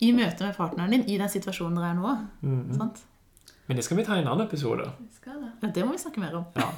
i 0.04 0.08
møte 0.12 0.44
med 0.44 0.56
partneren 0.58 0.92
din 0.92 1.06
i 1.08 1.14
den 1.16 1.30
situasjonen 1.32 1.78
dere 1.78 1.92
er 1.94 1.96
nå? 1.96 2.10
Mhm. 2.44 2.74
Sant? 2.76 2.98
Men 3.68 3.76
det 3.76 3.84
skal 3.84 3.98
vi 4.00 4.04
ta 4.06 4.16
i 4.16 4.22
en 4.22 4.30
annen 4.30 4.46
episode. 4.46 4.86
Det 4.98 5.20
skal 5.20 5.40
det. 5.42 5.50
Ja, 5.60 5.70
det 5.76 5.84
må 5.84 5.92
vi 5.92 6.00
snakke 6.00 6.22
mer 6.22 6.38
om. 6.40 6.46
Ja. 6.56 6.70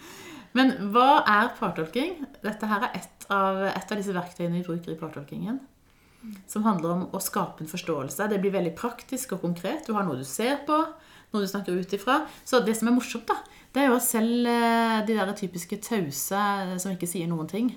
Men 0.56 0.72
hva 0.94 1.20
er 1.28 1.52
partolking? 1.58 2.24
Dette 2.42 2.66
her 2.70 2.86
er 2.88 2.96
et 2.98 3.26
av, 3.30 3.60
et 3.68 3.92
av 3.92 4.00
disse 4.00 4.14
verktøyene 4.16 4.56
vi 4.56 4.64
bruker 4.66 4.94
i 4.94 4.98
partolkingen. 4.98 5.60
Som 6.50 6.64
handler 6.66 6.94
om 6.94 7.04
å 7.16 7.20
skape 7.22 7.64
en 7.64 7.70
forståelse. 7.70 8.26
Det 8.32 8.40
blir 8.42 8.54
veldig 8.56 8.72
praktisk 8.76 9.36
og 9.36 9.44
konkret. 9.44 9.84
Du 9.86 9.94
har 9.96 10.04
noe 10.06 10.18
du 10.18 10.26
ser 10.26 10.58
på, 10.66 10.80
noe 11.30 11.44
du 11.44 11.48
snakker 11.48 11.76
ut 11.76 11.94
ifra. 11.96 12.22
Så 12.44 12.62
det 12.64 12.74
som 12.80 12.90
er 12.90 12.96
morsomt, 12.96 13.28
da, 13.28 13.36
det 13.74 13.84
er 13.84 13.92
jo 13.92 14.00
at 14.00 14.06
selv 14.08 14.50
eh, 14.50 14.96
de 15.06 15.16
der 15.20 15.36
typiske 15.38 15.78
tause 15.84 16.40
eh, 16.40 16.74
som 16.82 16.96
ikke 16.96 17.08
sier 17.08 17.28
noen 17.30 17.48
ting, 17.50 17.70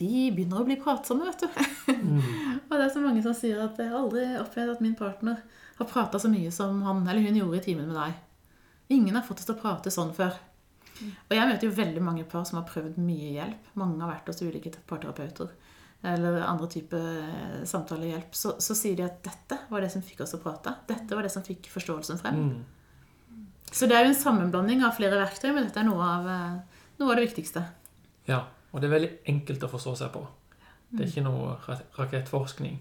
de 0.00 0.30
begynner 0.34 0.64
å 0.64 0.66
bli 0.66 0.80
pratsomme, 0.80 1.28
vet 1.28 1.44
du. 1.44 1.92
og 2.66 2.74
det 2.74 2.82
er 2.82 2.94
så 2.96 3.04
mange 3.04 3.22
som 3.22 3.36
sier 3.36 3.60
at 3.62 3.78
jeg 3.78 3.92
har 3.92 4.00
aldri 4.00 4.24
opplevd 4.40 4.74
at 4.74 4.82
min 4.82 4.96
partner 4.98 5.44
har 5.78 5.90
prata 5.90 6.20
så 6.22 6.30
mye 6.30 6.52
som 6.54 6.82
han 6.86 7.02
eller 7.06 7.24
hun 7.24 7.38
gjorde 7.40 7.60
i 7.60 7.64
timen 7.64 7.90
med 7.90 7.98
deg. 7.98 8.18
Ingen 8.94 9.16
har 9.16 9.24
fått 9.26 9.42
oss 9.42 9.48
til 9.48 9.56
å 9.56 9.62
prate 9.62 9.92
sånn 9.92 10.12
før. 10.14 10.36
Og 11.02 11.32
jeg 11.34 11.48
møter 11.50 11.66
jo 11.66 11.74
veldig 11.74 12.02
mange 12.04 12.24
par 12.30 12.44
som 12.46 12.60
har 12.60 12.68
prøvd 12.68 13.00
mye 13.02 13.32
hjelp. 13.34 13.72
Mange 13.80 13.98
har 14.02 14.12
vært 14.12 14.30
hos 14.30 14.42
ulike 14.44 14.74
parterapeuter 14.86 15.50
eller 16.04 16.42
andre 16.44 16.68
typer 16.68 17.64
samtalehjelp. 17.66 18.34
Så, 18.36 18.54
så 18.60 18.76
sier 18.76 18.98
de 18.98 19.06
at 19.06 19.22
dette 19.24 19.58
var 19.70 19.80
det 19.80 19.90
som 19.94 20.04
fikk 20.04 20.20
oss 20.24 20.36
å 20.36 20.40
prate. 20.42 20.74
Dette 20.88 21.16
var 21.16 21.24
det 21.24 21.32
som 21.32 21.44
fikk 21.46 21.70
forståelsen 21.72 22.20
frem. 22.20 22.42
Mm. 22.44 23.44
Så 23.72 23.88
det 23.90 23.96
er 23.96 24.04
jo 24.04 24.12
en 24.12 24.18
sammenblanding 24.18 24.84
av 24.84 24.94
flere 24.98 25.16
verktøy, 25.18 25.48
men 25.54 25.64
dette 25.66 25.80
er 25.80 25.88
noe 25.88 26.04
av, 26.04 26.28
eh, 26.28 26.82
noe 27.00 27.08
av 27.08 27.18
det 27.18 27.24
viktigste. 27.24 27.64
Ja, 28.28 28.44
og 28.70 28.82
det 28.82 28.90
er 28.90 28.96
veldig 28.98 29.12
enkelt 29.32 29.64
å 29.64 29.72
forstå 29.72 29.96
seg 30.02 30.12
på. 30.14 30.26
Det 30.92 31.06
er 31.06 31.10
ikke 31.10 31.24
noe 31.24 31.56
rakettforskning. 31.96 32.76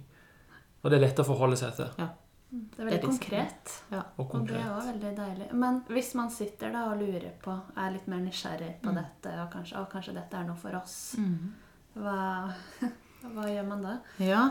Og 0.84 0.92
det 0.92 1.00
er 1.00 1.06
lett 1.08 1.24
å 1.24 1.26
forholde 1.26 1.58
seg 1.58 1.74
til. 1.80 1.90
Er 2.04 2.12
Det 2.54 2.80
er 2.80 2.86
veldig 2.86 2.92
det 2.94 3.04
er 3.04 3.08
konkret. 3.08 3.72
Ja. 3.92 4.02
Og 4.22 4.36
Og 4.36 4.48
det 4.48 4.56
er 4.56 4.60
konkret. 4.62 4.74
også 4.78 4.92
veldig 4.92 5.14
deilig. 5.18 5.48
Men 5.64 5.80
hvis 5.90 6.12
man 6.20 6.30
sitter 6.30 6.72
da 6.76 6.84
og 6.92 7.00
lurer 7.02 7.32
på, 7.42 7.56
er 7.82 7.92
litt 7.96 8.08
mer 8.08 8.20
nysgjerrig 8.22 8.76
på 8.84 8.92
Mm. 8.94 9.00
dette, 9.02 9.32
og 9.42 9.50
kanskje, 9.56 9.80
å, 9.82 9.88
kanskje 9.90 10.14
dette 10.14 10.38
er 10.38 10.44
noe 10.46 10.56
for 10.56 10.76
oss, 10.78 11.16
hva, 11.96 12.54
hva 13.34 13.48
gjør 13.50 13.66
man 13.72 13.82
da? 13.82 13.96
Ja, 14.22 14.44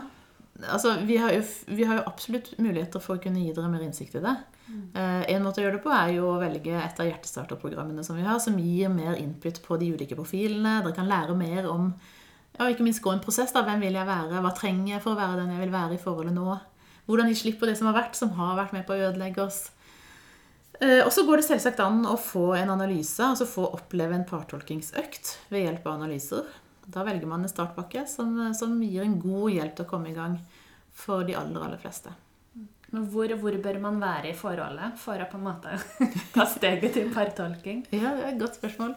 altså 0.67 0.97
vi 1.07 1.15
har, 1.17 1.31
jo, 1.31 1.43
vi 1.67 1.83
har 1.87 2.01
jo 2.01 2.03
absolutt 2.09 2.51
muligheter 2.59 2.99
for 3.03 3.15
å 3.17 3.23
kunne 3.23 3.39
gi 3.39 3.53
dere 3.55 3.69
mer 3.71 3.85
innsikt 3.87 4.15
i 4.19 4.23
det. 4.25 4.35
Eh, 4.95 5.23
en 5.35 5.43
måte 5.43 5.59
å 5.61 5.63
gjøre 5.65 5.77
det 5.77 5.83
på 5.85 5.91
er 5.93 6.13
jo 6.17 6.27
å 6.33 6.39
velge 6.41 6.75
et 6.83 6.99
av 6.99 7.07
hjertestarterprogrammene 7.07 8.03
som 8.03 8.15
vi 8.19 8.23
har, 8.27 8.39
som 8.39 8.57
gir 8.59 8.89
mer 8.89 9.15
input 9.19 9.61
på 9.65 9.77
de 9.79 9.91
ulike 9.95 10.15
profilene. 10.19 10.81
Dere 10.83 10.95
kan 10.95 11.07
lære 11.07 11.35
mer 11.37 11.67
om 11.71 11.93
ja, 12.59 12.67
ikke 12.69 12.83
minst 12.85 13.01
gå 13.03 13.11
en 13.15 13.19
prosess. 13.23 13.51
da, 13.55 13.63
Hvem 13.63 13.79
vil 13.81 13.93
jeg 13.97 14.07
være? 14.07 14.41
Hva 14.43 14.51
trenger 14.55 14.95
jeg 14.95 15.01
for 15.03 15.15
å 15.15 15.19
være 15.19 15.39
den 15.41 15.51
jeg 15.55 15.63
vil 15.65 15.71
være 15.73 15.93
i 15.97 16.03
forholdet 16.03 16.33
nå? 16.35 16.59
Hvordan 17.07 17.29
gi 17.31 17.35
slipp 17.35 17.59
på 17.59 17.67
det 17.67 17.75
som 17.77 17.87
har 17.89 17.97
vært, 17.97 18.15
som 18.15 18.29
har 18.37 18.55
vært 18.61 18.73
med 18.73 18.85
på 18.87 18.95
å 18.95 19.01
ødelegge 19.09 19.43
oss. 19.43 19.61
Eh, 20.79 21.01
Og 21.05 21.11
så 21.11 21.25
går 21.27 21.41
det 21.41 21.47
selvsagt 21.49 21.79
an 21.83 22.05
å 22.07 22.15
få 22.19 22.53
en 22.57 22.69
analyse, 22.73 23.19
altså 23.23 23.45
få 23.49 23.67
oppleve 23.75 24.15
en 24.15 24.25
partolkingsøkt 24.29 25.37
ved 25.51 25.65
hjelp 25.67 25.85
av 25.87 25.97
analyser. 25.99 26.45
Da 26.87 27.03
velger 27.07 27.27
man 27.27 27.43
en 27.43 27.51
startpakke 27.51 28.05
som, 28.07 28.53
som 28.55 28.75
gir 28.83 29.03
en 29.05 29.19
god 29.19 29.51
hjelp 29.51 29.75
til 29.77 29.85
å 29.85 29.89
komme 29.89 30.09
i 30.11 30.15
gang 30.17 30.39
for 30.93 31.23
de 31.27 31.35
aller, 31.39 31.61
aller 31.63 31.79
fleste. 31.79 32.11
Men 32.93 33.07
hvor, 33.09 33.31
hvor 33.41 33.55
bør 33.63 33.79
man 33.81 33.95
være 34.03 34.29
i 34.29 34.35
forholdet 34.37 34.99
for 35.01 35.17
å 35.17 35.25
på 35.31 35.39
en 35.39 35.45
måte 35.47 35.71
ta 36.35 36.43
steget 36.45 36.93
til 36.93 37.07
partolking? 37.15 37.79
Ja, 37.89 38.11
det 38.13 38.25
er 38.27 38.33
et 38.35 38.41
godt 38.43 38.59
spørsmål. 38.59 38.91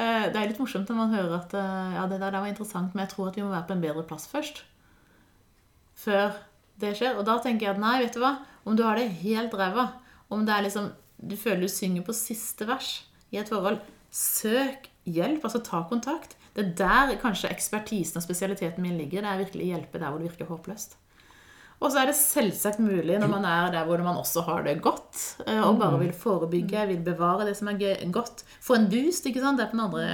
Eh, 0.00 0.28
Det 0.32 0.38
er 0.40 0.48
litt 0.48 0.62
morsomt 0.62 0.88
når 0.88 0.96
man 1.02 1.12
hører 1.12 1.34
at 1.40 1.52
eh, 1.58 1.96
ja, 1.98 2.06
det 2.08 2.20
der 2.22 2.32
var 2.38 2.46
interessant, 2.48 2.94
men 2.94 3.04
jeg 3.04 3.12
tror 3.12 3.28
at 3.28 3.36
vi 3.36 3.44
må 3.44 3.50
være 3.52 3.66
på 3.68 3.76
en 3.76 3.84
bedre 3.84 4.06
plass 4.08 4.24
først. 4.30 4.62
Før 6.02 6.32
det 6.80 6.94
skjer. 6.98 7.18
Og 7.18 7.26
da 7.28 7.36
tenker 7.42 7.68
jeg 7.68 7.76
at 7.76 7.82
nei, 7.82 7.98
vet 8.04 8.16
du 8.16 8.22
hva? 8.22 8.36
Om 8.64 8.78
du 8.78 8.84
har 8.86 8.96
det 8.96 9.10
helt 9.22 9.54
ræva, 9.58 9.88
om 10.32 10.46
det 10.46 10.54
er 10.54 10.66
liksom 10.68 10.92
du 11.22 11.36
føler 11.38 11.66
du 11.66 11.70
synger 11.70 12.04
på 12.06 12.14
siste 12.16 12.66
vers 12.66 13.02
i 13.32 13.38
et 13.40 13.50
forhold, 13.50 13.78
søk 14.12 14.88
hjelp. 15.06 15.44
Altså 15.46 15.62
ta 15.64 15.84
kontakt. 15.88 16.36
Det 16.52 16.64
er 16.64 16.74
der 16.80 17.14
kanskje 17.22 17.52
ekspertisen 17.52 18.18
og 18.20 18.26
spesialiteten 18.26 18.84
min 18.84 18.98
ligger. 18.98 19.22
Det 19.22 19.30
er 19.30 19.44
virkelig 19.44 19.70
hjelpe 19.70 20.02
der 20.02 20.10
hvor 20.10 20.20
det 20.20 20.32
virker 20.32 20.50
håpløst. 20.50 20.98
Og 21.82 21.90
så 21.90 22.02
er 22.02 22.10
det 22.10 22.18
selvsagt 22.18 22.78
mulig 22.82 23.16
når 23.18 23.30
man 23.30 23.46
er 23.48 23.72
der 23.74 23.86
hvor 23.88 24.02
man 24.04 24.18
også 24.18 24.44
har 24.46 24.62
det 24.62 24.76
godt, 24.84 25.18
eh, 25.48 25.58
og 25.58 25.80
bare 25.80 25.98
vil 25.98 26.12
forebygge, 26.14 26.84
vil 26.92 27.00
bevare 27.02 27.48
det 27.48 27.56
som 27.58 27.72
er 27.72 28.10
godt. 28.14 28.44
Få 28.62 28.76
en 28.78 28.86
boost, 28.90 29.26
ikke 29.26 29.42
sant. 29.42 29.58
Det 29.58 29.66
er 29.66 29.72
på 29.72 29.78
den 29.78 29.86
andre, 29.88 30.04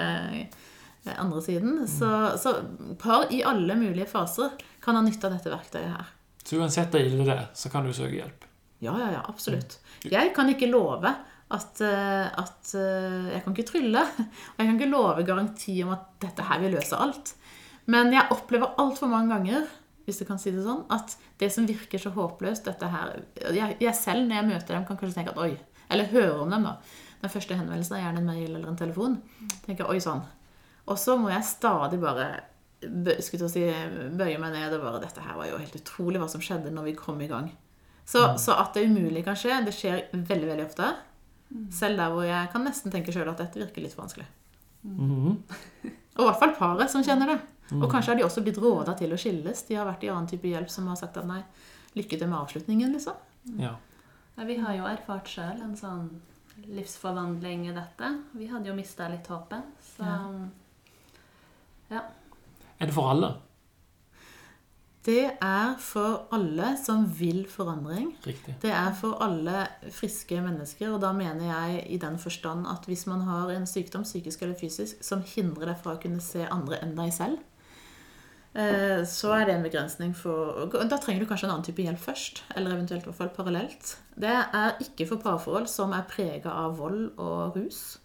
eh, 1.04 1.18
andre 1.18 1.42
siden. 1.44 1.82
Så, 1.88 2.12
så 2.40 2.54
par 3.00 3.28
i 3.32 3.42
alle 3.44 3.76
mulige 3.76 4.08
faser 4.08 4.56
kan 4.84 4.96
ha 4.96 5.04
nytte 5.04 5.28
av 5.28 5.36
dette 5.36 5.52
verktøyet 5.52 5.92
her. 5.92 6.14
Så 6.48 6.56
uansett 6.56 6.94
hvor 6.94 7.04
ille 7.04 7.26
det 7.26 7.34
er, 7.34 7.48
så 7.52 7.68
kan 7.72 7.84
du 7.84 7.92
søke 7.92 8.16
hjelp. 8.16 8.46
Ja, 8.80 8.94
ja, 8.96 9.08
ja, 9.18 9.24
absolutt. 9.28 9.80
Jeg 10.08 10.30
kan 10.36 10.48
ikke 10.48 10.70
love 10.70 11.10
at, 11.52 11.80
eh, 11.84 12.28
at 12.28 12.70
eh, 12.78 13.34
Jeg 13.34 13.42
kan 13.44 13.56
ikke 13.56 13.68
trylle. 13.68 14.04
Og 14.54 14.62
jeg 14.62 14.68
kan 14.68 14.78
ikke 14.78 14.92
love 14.92 15.26
garanti 15.28 15.74
om 15.84 15.92
at 15.96 16.06
dette 16.24 16.46
her 16.48 16.62
vil 16.62 16.76
løse 16.78 16.96
alt. 16.96 17.34
Men 17.88 18.12
jeg 18.14 18.32
opplever 18.32 18.78
altfor 18.80 19.10
mange 19.12 19.34
ganger 19.34 19.68
hvis 20.08 20.22
du 20.22 20.24
kan 20.24 20.38
si 20.40 20.48
det 20.54 20.62
sånn, 20.64 20.86
at 20.88 21.18
det 21.36 21.50
som 21.52 21.66
virker 21.68 22.00
så 22.00 22.08
håpløst 22.14 22.64
dette 22.64 22.86
her, 22.88 23.10
jeg, 23.52 23.74
jeg 23.76 23.92
selv, 23.92 24.22
når 24.24 24.38
jeg 24.38 24.46
møter 24.46 24.72
dem, 24.72 24.86
kan 24.88 24.96
kanskje 24.96 25.18
tenke 25.18 25.34
at 25.34 25.42
oi 25.44 25.50
Eller 25.92 26.08
høre 26.08 26.38
om 26.46 26.52
dem, 26.52 26.64
da. 26.64 26.78
Den 27.20 27.32
første 27.34 27.56
henvendelsen 27.58 27.98
er 27.98 28.06
gjerne 28.06 28.22
en 28.22 28.30
mail 28.30 28.46
eller 28.46 28.70
en 28.70 28.78
telefon. 28.80 29.18
tenker 29.66 29.90
oi 29.90 29.98
sann. 30.00 30.22
Og 30.88 30.96
så 30.96 31.18
må 31.20 31.28
jeg 31.28 31.44
stadig 31.44 32.00
bare 32.00 32.28
skulle 32.80 33.42
til 33.42 33.48
å 33.48 33.52
si, 33.52 33.64
bøye 34.14 34.38
meg 34.40 34.54
ned 34.54 34.76
og 34.76 34.84
bare 34.84 35.02
Dette 35.02 35.24
her 35.24 35.38
var 35.38 35.48
jo 35.50 35.58
helt 35.58 35.78
utrolig 35.80 36.20
hva 36.22 36.28
som 36.30 36.42
skjedde 36.44 36.70
når 36.74 36.90
vi 36.90 36.98
kom 36.98 37.20
i 37.24 37.30
gang. 37.30 37.50
Så, 38.08 38.22
så 38.40 38.54
at 38.56 38.76
det 38.76 38.86
umulige 38.88 39.26
kan 39.26 39.36
skje, 39.36 39.58
det 39.66 39.74
skjer 39.76 40.06
veldig 40.14 40.48
veldig 40.48 40.64
ofte. 40.64 40.92
Selv 41.74 42.00
der 42.00 42.12
hvor 42.12 42.24
jeg 42.24 42.50
kan 42.52 42.64
nesten 42.64 42.92
tenke 42.92 43.12
sjøl 43.12 43.28
at 43.32 43.40
dette 43.40 43.60
virker 43.60 43.84
litt 43.84 43.96
vanskelig. 43.98 44.28
Mm. 44.84 45.40
Og 45.42 46.22
i 46.22 46.26
hvert 46.26 46.40
fall 46.40 46.54
paret 46.56 46.92
som 46.92 47.04
kjenner 47.04 47.34
det. 47.34 47.38
Og 47.76 47.84
kanskje 47.92 48.14
har 48.14 48.20
de 48.20 48.24
også 48.24 48.42
blitt 48.46 48.60
råda 48.62 48.94
til 48.96 49.12
å 49.12 49.18
skilles. 49.20 49.64
De 49.68 49.76
har 49.76 49.88
vært 49.88 50.06
i 50.06 50.12
annen 50.12 50.28
type 50.30 50.48
hjelp 50.48 50.70
som 50.72 50.88
har 50.88 50.96
sagt 51.00 51.18
at 51.20 51.28
nei, 51.28 51.42
lykke 51.98 52.16
til 52.16 52.30
med 52.30 52.38
avslutningen, 52.40 52.94
liksom. 52.96 53.18
Ja. 53.60 53.74
Ja, 54.38 54.46
vi 54.48 54.56
har 54.62 54.76
jo 54.76 54.86
erfart 54.88 55.28
sjøl 55.28 55.60
en 55.66 55.76
sånn 55.76 56.08
livsforvandling 56.64 57.68
i 57.68 57.74
dette. 57.76 58.10
Vi 58.38 58.48
hadde 58.50 58.70
jo 58.70 58.76
mista 58.76 59.08
litt 59.12 59.28
håpet. 59.30 59.68
Så 59.92 60.08
Er 62.78 62.86
det 62.86 62.94
for 62.94 63.10
alle? 63.10 63.34
Det 65.08 65.24
er 65.40 65.76
for 65.80 66.26
alle 66.36 66.72
som 66.76 67.06
vil 67.18 67.44
forandring. 67.48 68.10
Riktig. 68.26 68.56
Det 68.60 68.70
er 68.74 68.90
for 68.98 69.22
alle 69.24 69.62
friske 69.94 70.40
mennesker, 70.44 70.90
og 70.92 71.00
da 71.00 71.14
mener 71.16 71.46
jeg 71.48 71.84
i 71.94 72.00
den 72.02 72.18
forstand 72.20 72.66
at 72.68 72.84
hvis 72.90 73.06
man 73.08 73.22
har 73.24 73.54
en 73.54 73.66
sykdom, 73.66 74.04
psykisk 74.04 74.42
eller 74.42 74.58
fysisk, 74.58 75.00
som 75.04 75.22
hindrer 75.24 75.70
deg 75.70 75.78
fra 75.80 75.94
å 75.96 76.02
kunne 76.02 76.20
se 76.24 76.44
andre 76.44 76.82
enn 76.84 76.92
deg 76.98 77.14
selv, 77.14 77.38
eh, 78.52 79.00
så 79.08 79.32
er 79.38 79.46
det 79.46 79.54
en 79.54 79.64
begrensning 79.64 80.12
for 80.16 80.68
Da 80.74 80.98
trenger 80.98 81.24
du 81.24 81.30
kanskje 81.30 81.48
en 81.48 81.54
annen 81.54 81.68
type 81.70 81.86
hjelp 81.86 82.02
først, 82.02 82.42
eller 82.56 82.76
eventuelt 82.76 83.06
i 83.06 83.08
hvert 83.08 83.22
fall 83.22 83.32
parallelt. 83.38 83.96
Det 84.18 84.34
er 84.34 84.76
ikke 84.82 85.08
for 85.08 85.24
parforhold 85.24 85.70
som 85.72 85.96
er 85.96 86.10
prega 86.10 86.52
av 86.66 86.76
vold 86.82 87.14
og 87.16 87.56
rus. 87.56 88.00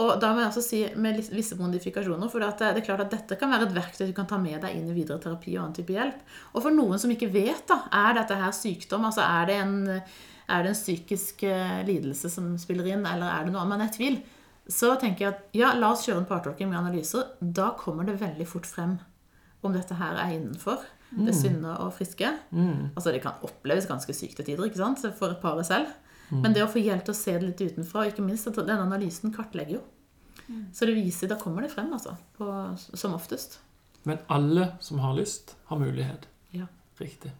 Og 0.00 0.14
da 0.22 0.30
må 0.32 0.40
jeg 0.40 0.48
også 0.48 0.64
si 0.64 0.80
med 0.96 1.18
visse 1.34 1.56
modifikasjoner, 1.58 2.30
for 2.32 2.40
det 2.40 2.64
er 2.64 2.84
klart 2.84 3.04
at 3.04 3.12
dette 3.12 3.36
kan 3.40 3.52
være 3.52 3.68
et 3.68 3.74
verktøy 3.76 4.06
du 4.08 4.14
kan 4.16 4.28
ta 4.28 4.38
med 4.40 4.62
deg 4.64 4.76
inn 4.78 4.88
i 4.88 4.96
videre 4.96 5.20
terapi 5.20 5.52
og 5.58 5.66
annen 5.66 5.76
type 5.76 5.92
hjelp. 5.92 6.22
Og 6.54 6.64
for 6.64 6.72
noen 6.72 7.00
som 7.02 7.12
ikke 7.12 7.28
vet, 7.34 7.66
da, 7.68 7.82
er 7.92 8.16
dette 8.16 8.38
her 8.40 8.54
sykdom? 8.56 9.04
Altså 9.08 9.24
er 9.26 9.50
det 9.50 9.58
en, 9.60 9.74
er 9.92 10.64
det 10.64 10.72
en 10.72 10.78
psykisk 10.78 11.44
eh, 11.48 11.82
lidelse 11.88 12.32
som 12.32 12.54
spiller 12.60 12.88
inn, 12.94 13.04
eller 13.04 13.28
er 13.28 13.44
det 13.44 13.52
noe 13.52 13.66
annet? 13.66 13.74
Man 13.74 13.84
er 13.84 13.92
i 13.92 13.96
tvil. 13.98 14.18
Så 14.72 14.94
tenker 15.02 15.26
jeg 15.26 15.34
at 15.34 15.58
ja, 15.58 15.74
la 15.76 15.92
oss 15.92 16.06
kjøre 16.06 16.22
en 16.22 16.30
partolking 16.30 16.70
med 16.70 16.80
analyser. 16.80 17.34
Da 17.40 17.74
kommer 17.76 18.08
det 18.08 18.20
veldig 18.22 18.48
fort 18.48 18.68
frem 18.70 18.96
om 19.62 19.76
dette 19.76 19.94
her 19.98 20.16
er 20.18 20.32
innenfor 20.38 20.80
det 21.12 21.34
sunne 21.36 21.74
og 21.84 21.92
friske. 21.96 22.28
Mm. 22.50 22.94
Altså 22.96 23.12
Det 23.12 23.20
kan 23.22 23.42
oppleves 23.44 23.86
ganske 23.90 24.14
sykt 24.16 24.38
til 24.40 24.48
tider 24.48 24.64
ikke 24.64 24.80
sant? 24.80 25.04
for 25.18 25.36
paret 25.42 25.68
selv. 25.68 25.90
Men 26.40 26.54
det 26.56 26.62
å 26.64 26.70
få 26.70 26.80
hjelp 26.80 27.04
til 27.04 27.12
å 27.12 27.18
se 27.18 27.34
det 27.36 27.48
litt 27.50 27.60
utenfra, 27.60 28.04
og 28.06 28.12
ikke 28.12 28.24
minst 28.24 28.48
at 28.48 28.56
denne 28.56 28.80
analysen 28.80 29.34
kartlegger 29.34 29.76
jo. 29.76 29.82
Så 30.72 30.88
det 30.88 30.96
viser, 30.96 31.28
da 31.28 31.36
kommer 31.40 31.62
det 31.64 31.70
frem, 31.72 31.92
altså. 31.92 32.16
På, 32.36 32.48
som 32.76 33.14
oftest. 33.14 33.58
Men 34.08 34.18
alle 34.32 34.72
som 34.80 34.98
har 35.04 35.14
lyst, 35.16 35.54
har 35.68 35.78
mulighet. 35.78 36.26
Ja. 36.56 36.66
Riktig. 37.00 37.32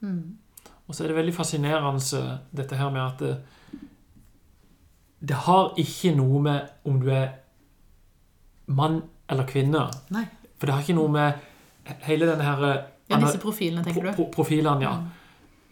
Mm. 0.00 0.36
Og 0.86 0.94
så 0.94 1.04
er 1.04 1.12
det 1.12 1.16
veldig 1.16 1.34
fascinerende 1.34 2.22
dette 2.52 2.76
her 2.78 2.90
med 2.92 3.02
at 3.02 3.22
det, 3.22 3.32
det 5.22 5.38
har 5.46 5.72
ikke 5.78 6.14
noe 6.18 6.42
med 6.42 6.88
om 6.88 6.98
du 7.02 7.08
er 7.14 7.28
mann 8.66 9.02
eller 9.30 9.46
kvinne. 9.48 9.86
Nei. 10.14 10.26
For 10.58 10.68
det 10.68 10.76
har 10.76 10.84
ikke 10.84 10.98
noe 10.98 11.12
med 11.12 11.98
hele 12.06 12.28
denne 12.30 12.46
her 12.46 12.64
Ja, 13.10 13.18
disse 13.18 13.40
profilene, 13.42 13.84
tenker 13.84 14.08
du? 14.08 14.12
pro 14.16 14.28
profilene, 14.32 14.84
ja. 14.84 14.94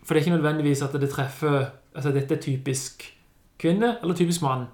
For 0.02 0.14
det 0.14 0.20
er 0.20 0.26
ikke 0.26 0.36
nødvendigvis 0.38 0.82
at 0.86 0.96
det 1.00 1.10
treffer 1.12 1.70
Altså 1.90 2.12
dette 2.14 2.36
er 2.36 2.42
typisk 2.42 3.02
kvinne 3.58 3.96
eller 3.98 4.14
typisk 4.14 4.44
mann. 4.44 4.68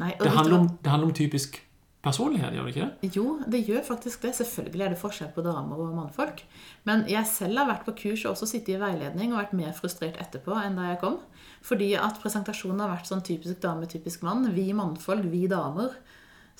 Nei, 0.00 0.14
Det 0.16 0.30
handler 0.32 0.56
om, 0.56 0.68
det 0.80 0.90
handler 0.90 1.10
om 1.10 1.14
typisk 1.14 1.58
personlighet, 2.00 2.54
gjør 2.56 2.64
det 2.64 2.72
ikke 2.74 2.86
det? 2.86 3.10
Jo, 3.16 3.24
det 3.52 3.60
gjør 3.66 3.82
faktisk 3.84 4.22
det. 4.24 4.32
Selvfølgelig 4.38 4.84
er 4.86 4.94
det 4.94 5.00
forskjell 5.02 5.32
på 5.34 5.44
damer 5.44 5.82
og 5.84 5.90
mannfolk. 5.98 6.40
Men 6.88 7.04
jeg 7.10 7.28
selv 7.28 7.60
har 7.60 7.68
vært 7.68 7.84
på 7.84 7.92
kurs 7.98 8.24
og 8.24 8.32
også 8.32 8.48
sittet 8.54 8.78
i 8.78 8.80
veiledning 8.80 9.34
og 9.34 9.42
vært 9.42 9.52
mer 9.58 9.74
frustrert 9.76 10.16
etterpå 10.22 10.56
enn 10.62 10.80
da 10.80 10.88
jeg 10.88 11.02
kom. 11.02 11.18
Fordi 11.66 11.90
at 12.00 12.22
presentasjonen 12.22 12.80
har 12.80 12.94
vært 12.94 13.10
sånn 13.10 13.24
typisk 13.26 13.60
dame, 13.60 13.88
typisk 13.90 14.24
mann. 14.24 14.48
Vi 14.56 14.70
mannfolk, 14.72 15.28
vi 15.28 15.44
damer. 15.50 15.92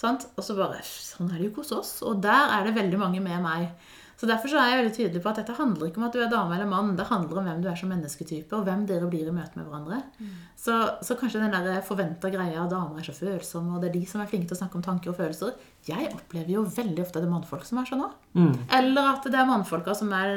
Sant? 0.00 0.28
Og 0.36 0.44
så 0.44 0.56
bare 0.58 0.84
Sånn 0.84 1.32
er 1.32 1.38
det 1.38 1.48
jo 1.48 1.54
ikke 1.54 1.64
hos 1.64 1.72
oss. 1.78 1.94
Og 2.04 2.20
der 2.24 2.52
er 2.58 2.68
det 2.68 2.76
veldig 2.76 3.00
mange 3.00 3.24
med 3.24 3.40
meg. 3.44 3.70
Så 4.20 4.28
Derfor 4.28 4.52
så 4.52 4.58
er 4.60 4.66
jeg 4.68 4.78
veldig 4.82 4.92
tydelig 4.98 5.20
på 5.24 5.30
at 5.30 5.38
dette 5.40 5.54
handler 5.56 5.88
ikke 5.88 5.96
om 5.96 6.04
at 6.04 6.12
du 6.12 6.20
er 6.20 6.28
dame 6.28 6.52
eller 6.52 6.68
mann. 6.68 6.90
Det 6.96 7.06
handler 7.08 7.38
om 7.40 7.46
hvem 7.48 7.62
du 7.64 7.70
er 7.70 7.78
som 7.80 7.88
mennesketype, 7.88 8.52
og 8.52 8.66
hvem 8.66 8.82
dere 8.84 9.08
blir 9.08 9.30
i 9.30 9.32
møte 9.32 9.56
med 9.56 9.64
hverandre. 9.64 10.02
Så, 10.60 10.76
så 11.00 11.16
kanskje 11.16 11.40
den 11.40 11.54
der 11.54 11.80
forventa 11.86 12.28
greia 12.28 12.66
at 12.66 12.74
damer 12.74 13.00
er 13.00 13.06
så 13.06 13.14
følsomme, 13.16 13.78
og 13.78 13.80
det 13.80 13.88
er 13.88 13.96
de 13.96 14.02
som 14.10 14.20
er 14.20 14.28
flinke 14.28 14.50
til 14.50 14.58
å 14.58 14.60
snakke 14.60 14.76
om 14.76 14.84
tanker 14.84 15.14
og 15.14 15.16
følelser. 15.22 15.56
Jeg 15.88 16.12
opplever 16.12 16.52
jo 16.52 16.66
veldig 16.68 17.06
ofte 17.06 17.16
at 17.16 17.24
det 17.24 17.30
er 17.30 17.32
mannfolk 17.32 17.64
som 17.64 17.80
er 17.80 17.88
sånn 17.88 18.04
òg. 18.10 18.18
Mm. 18.36 18.52
Eller 18.82 19.12
at 19.14 19.30
det 19.32 19.40
er 19.40 19.48
mannfolka 19.48 19.96
som 19.96 20.12
er 20.12 20.34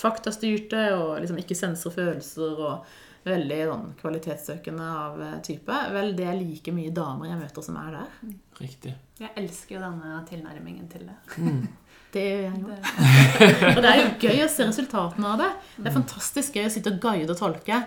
faktastyrte 0.00 0.86
og 0.96 1.18
liksom 1.20 1.44
ikke 1.44 1.60
senser 1.60 1.92
følelser 1.92 2.64
og 2.70 2.96
veldig 3.26 3.62
sånn 3.68 3.88
kvalitetssøkende 4.00 4.90
av 5.04 5.22
eh, 5.22 5.38
type. 5.44 5.80
Vel, 5.92 6.12
det 6.16 6.28
er 6.30 6.38
like 6.38 6.72
mye 6.74 6.92
damer 6.94 7.34
jeg 7.34 7.40
møter 7.40 7.64
som 7.68 7.78
er 7.80 7.98
der. 7.98 8.36
Riktig. 8.62 8.94
jeg 9.20 9.32
elsker 9.42 9.76
jo 9.76 9.82
denne 9.82 10.20
tilnærmingen 10.28 10.88
til 10.88 11.10
det. 11.10 11.18
Mm. 11.36 11.66
Det 12.16 12.24
gjør 12.24 12.42
jeg 12.46 12.64
jo. 12.64 12.74
Og 13.76 13.80
det 13.84 13.92
er 13.92 14.02
jo 14.02 14.10
gøy 14.24 14.44
å 14.46 14.50
se 14.50 14.66
resultatene 14.70 15.32
av 15.34 15.40
det. 15.42 15.52
Det 15.76 15.90
er 15.90 15.96
fantastisk 15.98 16.56
gøy 16.56 16.68
å 16.68 16.74
sitte 16.74 16.94
og 16.94 17.00
guide 17.02 17.32
og 17.34 17.40
tolke. 17.40 17.80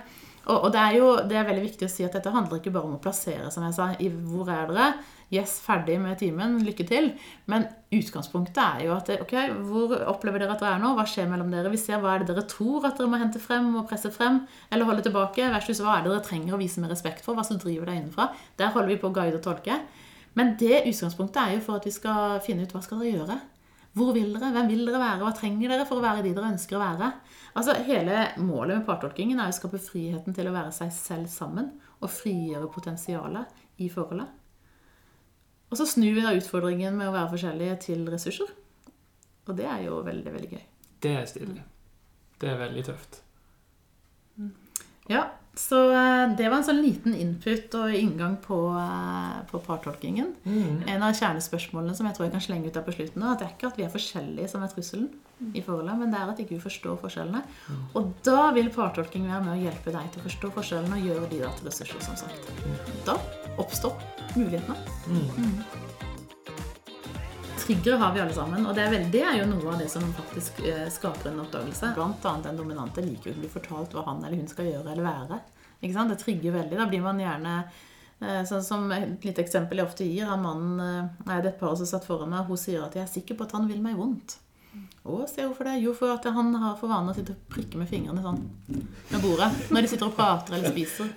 Og, 0.50 0.66
og 0.66 0.74
det 0.74 0.82
er 0.82 0.98
jo 0.98 1.08
det 1.30 1.38
er 1.38 1.48
veldig 1.48 1.66
viktig 1.66 1.86
å 1.86 1.92
si 1.92 2.06
at 2.06 2.16
dette 2.16 2.34
handler 2.34 2.60
ikke 2.60 2.74
bare 2.74 2.90
om 2.90 2.98
å 2.98 3.02
plassere, 3.02 3.50
som 3.54 3.66
jeg 3.68 3.76
sa, 3.76 3.92
i 4.02 4.10
hvor 4.10 4.50
er 4.54 4.70
dere? 4.70 4.92
Yes, 5.30 5.60
ferdig 5.62 6.00
med 6.02 6.18
timen. 6.18 6.56
Lykke 6.66 6.86
til. 6.90 7.12
Men 7.52 7.68
utgangspunktet 7.94 8.58
er 8.64 8.88
jo 8.88 8.96
at 8.96 9.12
ok, 9.14 9.36
hvor 9.68 9.94
opplever 10.10 10.42
dere 10.42 10.56
at 10.56 10.64
dere 10.64 10.80
er 10.80 10.82
nå? 10.82 10.96
Hva 10.98 11.06
skjer 11.10 11.30
mellom 11.30 11.52
dere? 11.54 11.70
Vi 11.70 11.82
ser 11.82 12.02
hva 12.02 12.16
er 12.16 12.24
det 12.24 12.32
dere 12.32 12.48
tror 12.50 12.88
at 12.90 12.98
dere 12.98 13.12
må 13.12 13.20
hente 13.22 13.42
frem 13.42 13.70
og 13.78 13.86
presse 13.92 14.10
frem, 14.16 14.42
eller 14.74 14.90
holde 14.90 15.06
tilbake, 15.06 15.52
versus 15.54 15.84
hva 15.86 16.00
er 16.00 16.08
det 16.08 16.16
dere 16.16 16.26
trenger 16.26 16.58
å 16.58 16.62
vise 16.62 16.82
med 16.82 16.90
respekt 16.94 17.22
for, 17.26 17.38
hva 17.38 17.46
som 17.46 17.62
driver 17.62 17.92
deg 17.92 18.02
innenfra. 18.02 18.32
Der 18.58 18.74
holder 18.74 18.90
vi 18.96 18.98
på 19.04 19.12
å 19.12 19.18
guide 19.20 19.38
og 19.38 19.46
tolke. 19.46 19.78
Men 20.38 20.56
det 20.58 20.82
utgangspunktet 20.88 21.44
er 21.44 21.56
jo 21.58 21.64
for 21.68 21.78
at 21.78 21.86
vi 21.86 21.94
skal 21.94 22.42
finne 22.46 22.66
ut 22.66 22.74
hva 22.74 22.82
skal 22.86 23.04
dere 23.04 23.20
gjøre. 23.20 23.40
Hvor 23.98 24.14
vil 24.14 24.34
dere? 24.36 24.52
Hvem 24.54 24.68
vil 24.70 24.86
dere 24.86 25.02
være? 25.02 25.22
Hva 25.24 25.32
trenger 25.36 25.72
dere 25.74 25.86
for 25.90 26.00
å 26.00 26.04
være 26.06 26.24
de 26.26 26.34
dere 26.36 26.52
ønsker 26.54 26.78
å 26.78 26.82
være? 26.84 27.12
Altså, 27.58 27.76
Hele 27.88 28.28
målet 28.38 28.80
med 28.80 28.86
partolkingen 28.88 29.40
er 29.42 29.50
å 29.50 29.56
skape 29.56 29.82
friheten 29.82 30.36
til 30.38 30.50
å 30.50 30.54
være 30.56 30.74
seg 30.76 30.92
selv 30.94 31.32
sammen 31.32 31.72
og 32.00 32.12
frigjøre 32.14 32.70
potensialet 32.72 33.82
i 33.82 33.90
forholdet. 33.92 34.30
Og 35.70 35.78
så 35.78 35.86
snur 35.90 36.16
vi 36.16 36.26
da 36.26 36.34
utfordringen 36.38 36.96
med 36.98 37.10
å 37.10 37.16
være 37.16 37.32
forskjellige 37.34 37.80
til 37.90 38.06
ressurser. 38.10 38.50
Og 39.50 39.58
det 39.58 39.66
er 39.70 39.84
jo 39.88 40.00
veldig, 40.06 40.32
veldig 40.34 40.52
gøy. 40.54 40.64
Det 41.02 41.12
er 41.18 41.28
stilig. 41.30 41.66
Det 42.40 42.50
er 42.50 42.62
veldig 42.62 42.86
tøft. 42.88 43.22
Ja, 45.10 45.26
Så 45.60 45.80
eh, 45.92 46.26
det 46.40 46.48
var 46.48 46.62
en 46.62 46.68
sånn 46.70 46.80
liten 46.80 47.16
input 47.20 47.74
og 47.76 47.96
inngang 47.96 48.38
på, 48.40 48.58
eh, 48.80 49.40
på 49.50 49.60
partolkingen. 49.66 50.32
Mm. 50.46 50.86
En 50.88 51.04
av 51.04 51.18
kjernespørsmålene 51.20 51.98
som 51.98 52.08
jeg 52.08 52.16
tror 52.16 52.28
jeg 52.28 52.36
kan 52.38 52.46
slenge 52.46 52.70
ut 52.70 52.78
der 52.78 52.86
på 52.86 52.96
slutten, 52.96 53.26
at 53.28 53.42
det 53.42 53.50
er 53.50 53.58
ikke 53.58 53.74
at 53.74 53.82
vi 53.82 53.88
er 53.88 53.92
forskjellige 53.92 54.54
som 54.54 54.64
er 54.64 54.72
trusselen 54.72 55.10
i 55.56 55.64
forholdet, 55.64 56.00
men 56.00 56.12
det 56.12 56.20
er 56.20 56.32
at 56.32 56.40
ikke 56.44 56.58
vi 56.58 56.64
forstår 56.64 56.98
forskjellene. 57.04 57.44
Og 58.00 58.10
da 58.28 58.50
vil 58.56 58.72
partolking 58.76 59.28
være 59.28 59.44
med 59.46 59.54
å 59.56 59.62
hjelpe 59.68 59.94
deg 59.96 60.10
til 60.14 60.24
å 60.24 60.28
forstå 60.28 60.56
forskjellene 60.58 61.00
og 61.00 61.12
gjøre 61.12 61.30
de 61.32 61.44
da 61.44 61.54
til 61.60 61.70
ressurser, 61.70 62.04
som 62.08 62.20
sagt. 62.24 62.52
Da 63.08 63.20
oppstår 63.60 63.96
mulighetene. 64.36 64.76
Mm. 65.08 65.89
Triggere 67.70 67.96
har 67.96 68.14
vi 68.14 68.20
alle 68.20 68.34
sammen, 68.34 68.64
og 68.66 68.74
det 68.74 68.82
er, 68.82 68.88
vel, 68.90 69.04
det 69.14 69.20
er 69.22 69.36
jo 69.38 69.44
noe 69.46 69.68
av 69.70 69.76
det 69.78 69.92
som 69.94 70.02
faktisk 70.18 70.64
eh, 70.66 70.88
skaper 70.90 71.30
en 71.30 71.44
oppdagelse. 71.44 71.92
Blant 71.94 72.24
annet 72.26 72.48
den 72.48 72.58
dominante 72.58 73.04
liker 73.06 73.30
jo 73.30 73.34
ikke 73.36 73.38
å 73.38 73.44
bli 73.44 73.50
fortalt 73.54 73.94
hva 73.94 74.06
han 74.08 74.24
eller 74.24 74.40
hun 74.42 74.50
skal 74.50 74.66
gjøre 74.72 74.96
eller 74.96 75.06
være. 75.06 75.38
Det 75.84 76.18
trigger 76.18 76.56
veldig. 76.56 76.80
Da 76.80 76.88
blir 76.90 77.04
man 77.06 77.22
gjerne 77.22 77.54
eh, 77.60 78.42
Sånn 78.50 78.66
som 78.66 78.90
Et 78.96 79.22
lite 79.22 79.46
eksempel 79.46 79.84
jeg 79.84 79.86
ofte 79.86 80.08
gir, 80.10 80.26
er 80.26 80.42
mannen 80.42 80.82
eh, 80.82 81.28
Nei, 81.30 81.38
det 81.46 81.52
et 81.52 81.62
par 81.62 81.78
som 81.78 81.92
satt 81.94 82.10
foran 82.10 82.34
meg. 82.34 82.50
Hun 82.50 82.58
sier 82.58 82.88
at 82.88 82.98
'jeg 82.98 83.06
er 83.06 83.14
sikker 83.14 83.38
på 83.38 83.46
at 83.46 83.54
han 83.60 83.70
vil 83.70 83.86
meg 83.86 84.02
vondt'. 84.02 84.40
Å, 85.10 85.26
se 85.30 85.44
hvorfor 85.44 85.68
det? 85.68 85.76
Jo, 85.82 85.94
for 85.98 86.14
at 86.14 86.26
han 86.36 86.52
har 86.62 86.76
for 86.80 86.92
vane 86.92 87.12
å 87.12 87.16
sitte 87.18 87.34
og 87.34 87.54
prikke 87.54 87.80
med 87.82 87.90
fingrene 87.90 88.22
sånn 88.24 88.42
med 89.10 89.24
bordet 89.24 89.48
når 89.74 89.86
de 89.86 89.92
sitter 89.92 90.10
og 90.10 90.18
prater 90.18 90.58
eller 90.58 90.74
spiser. 90.74 91.10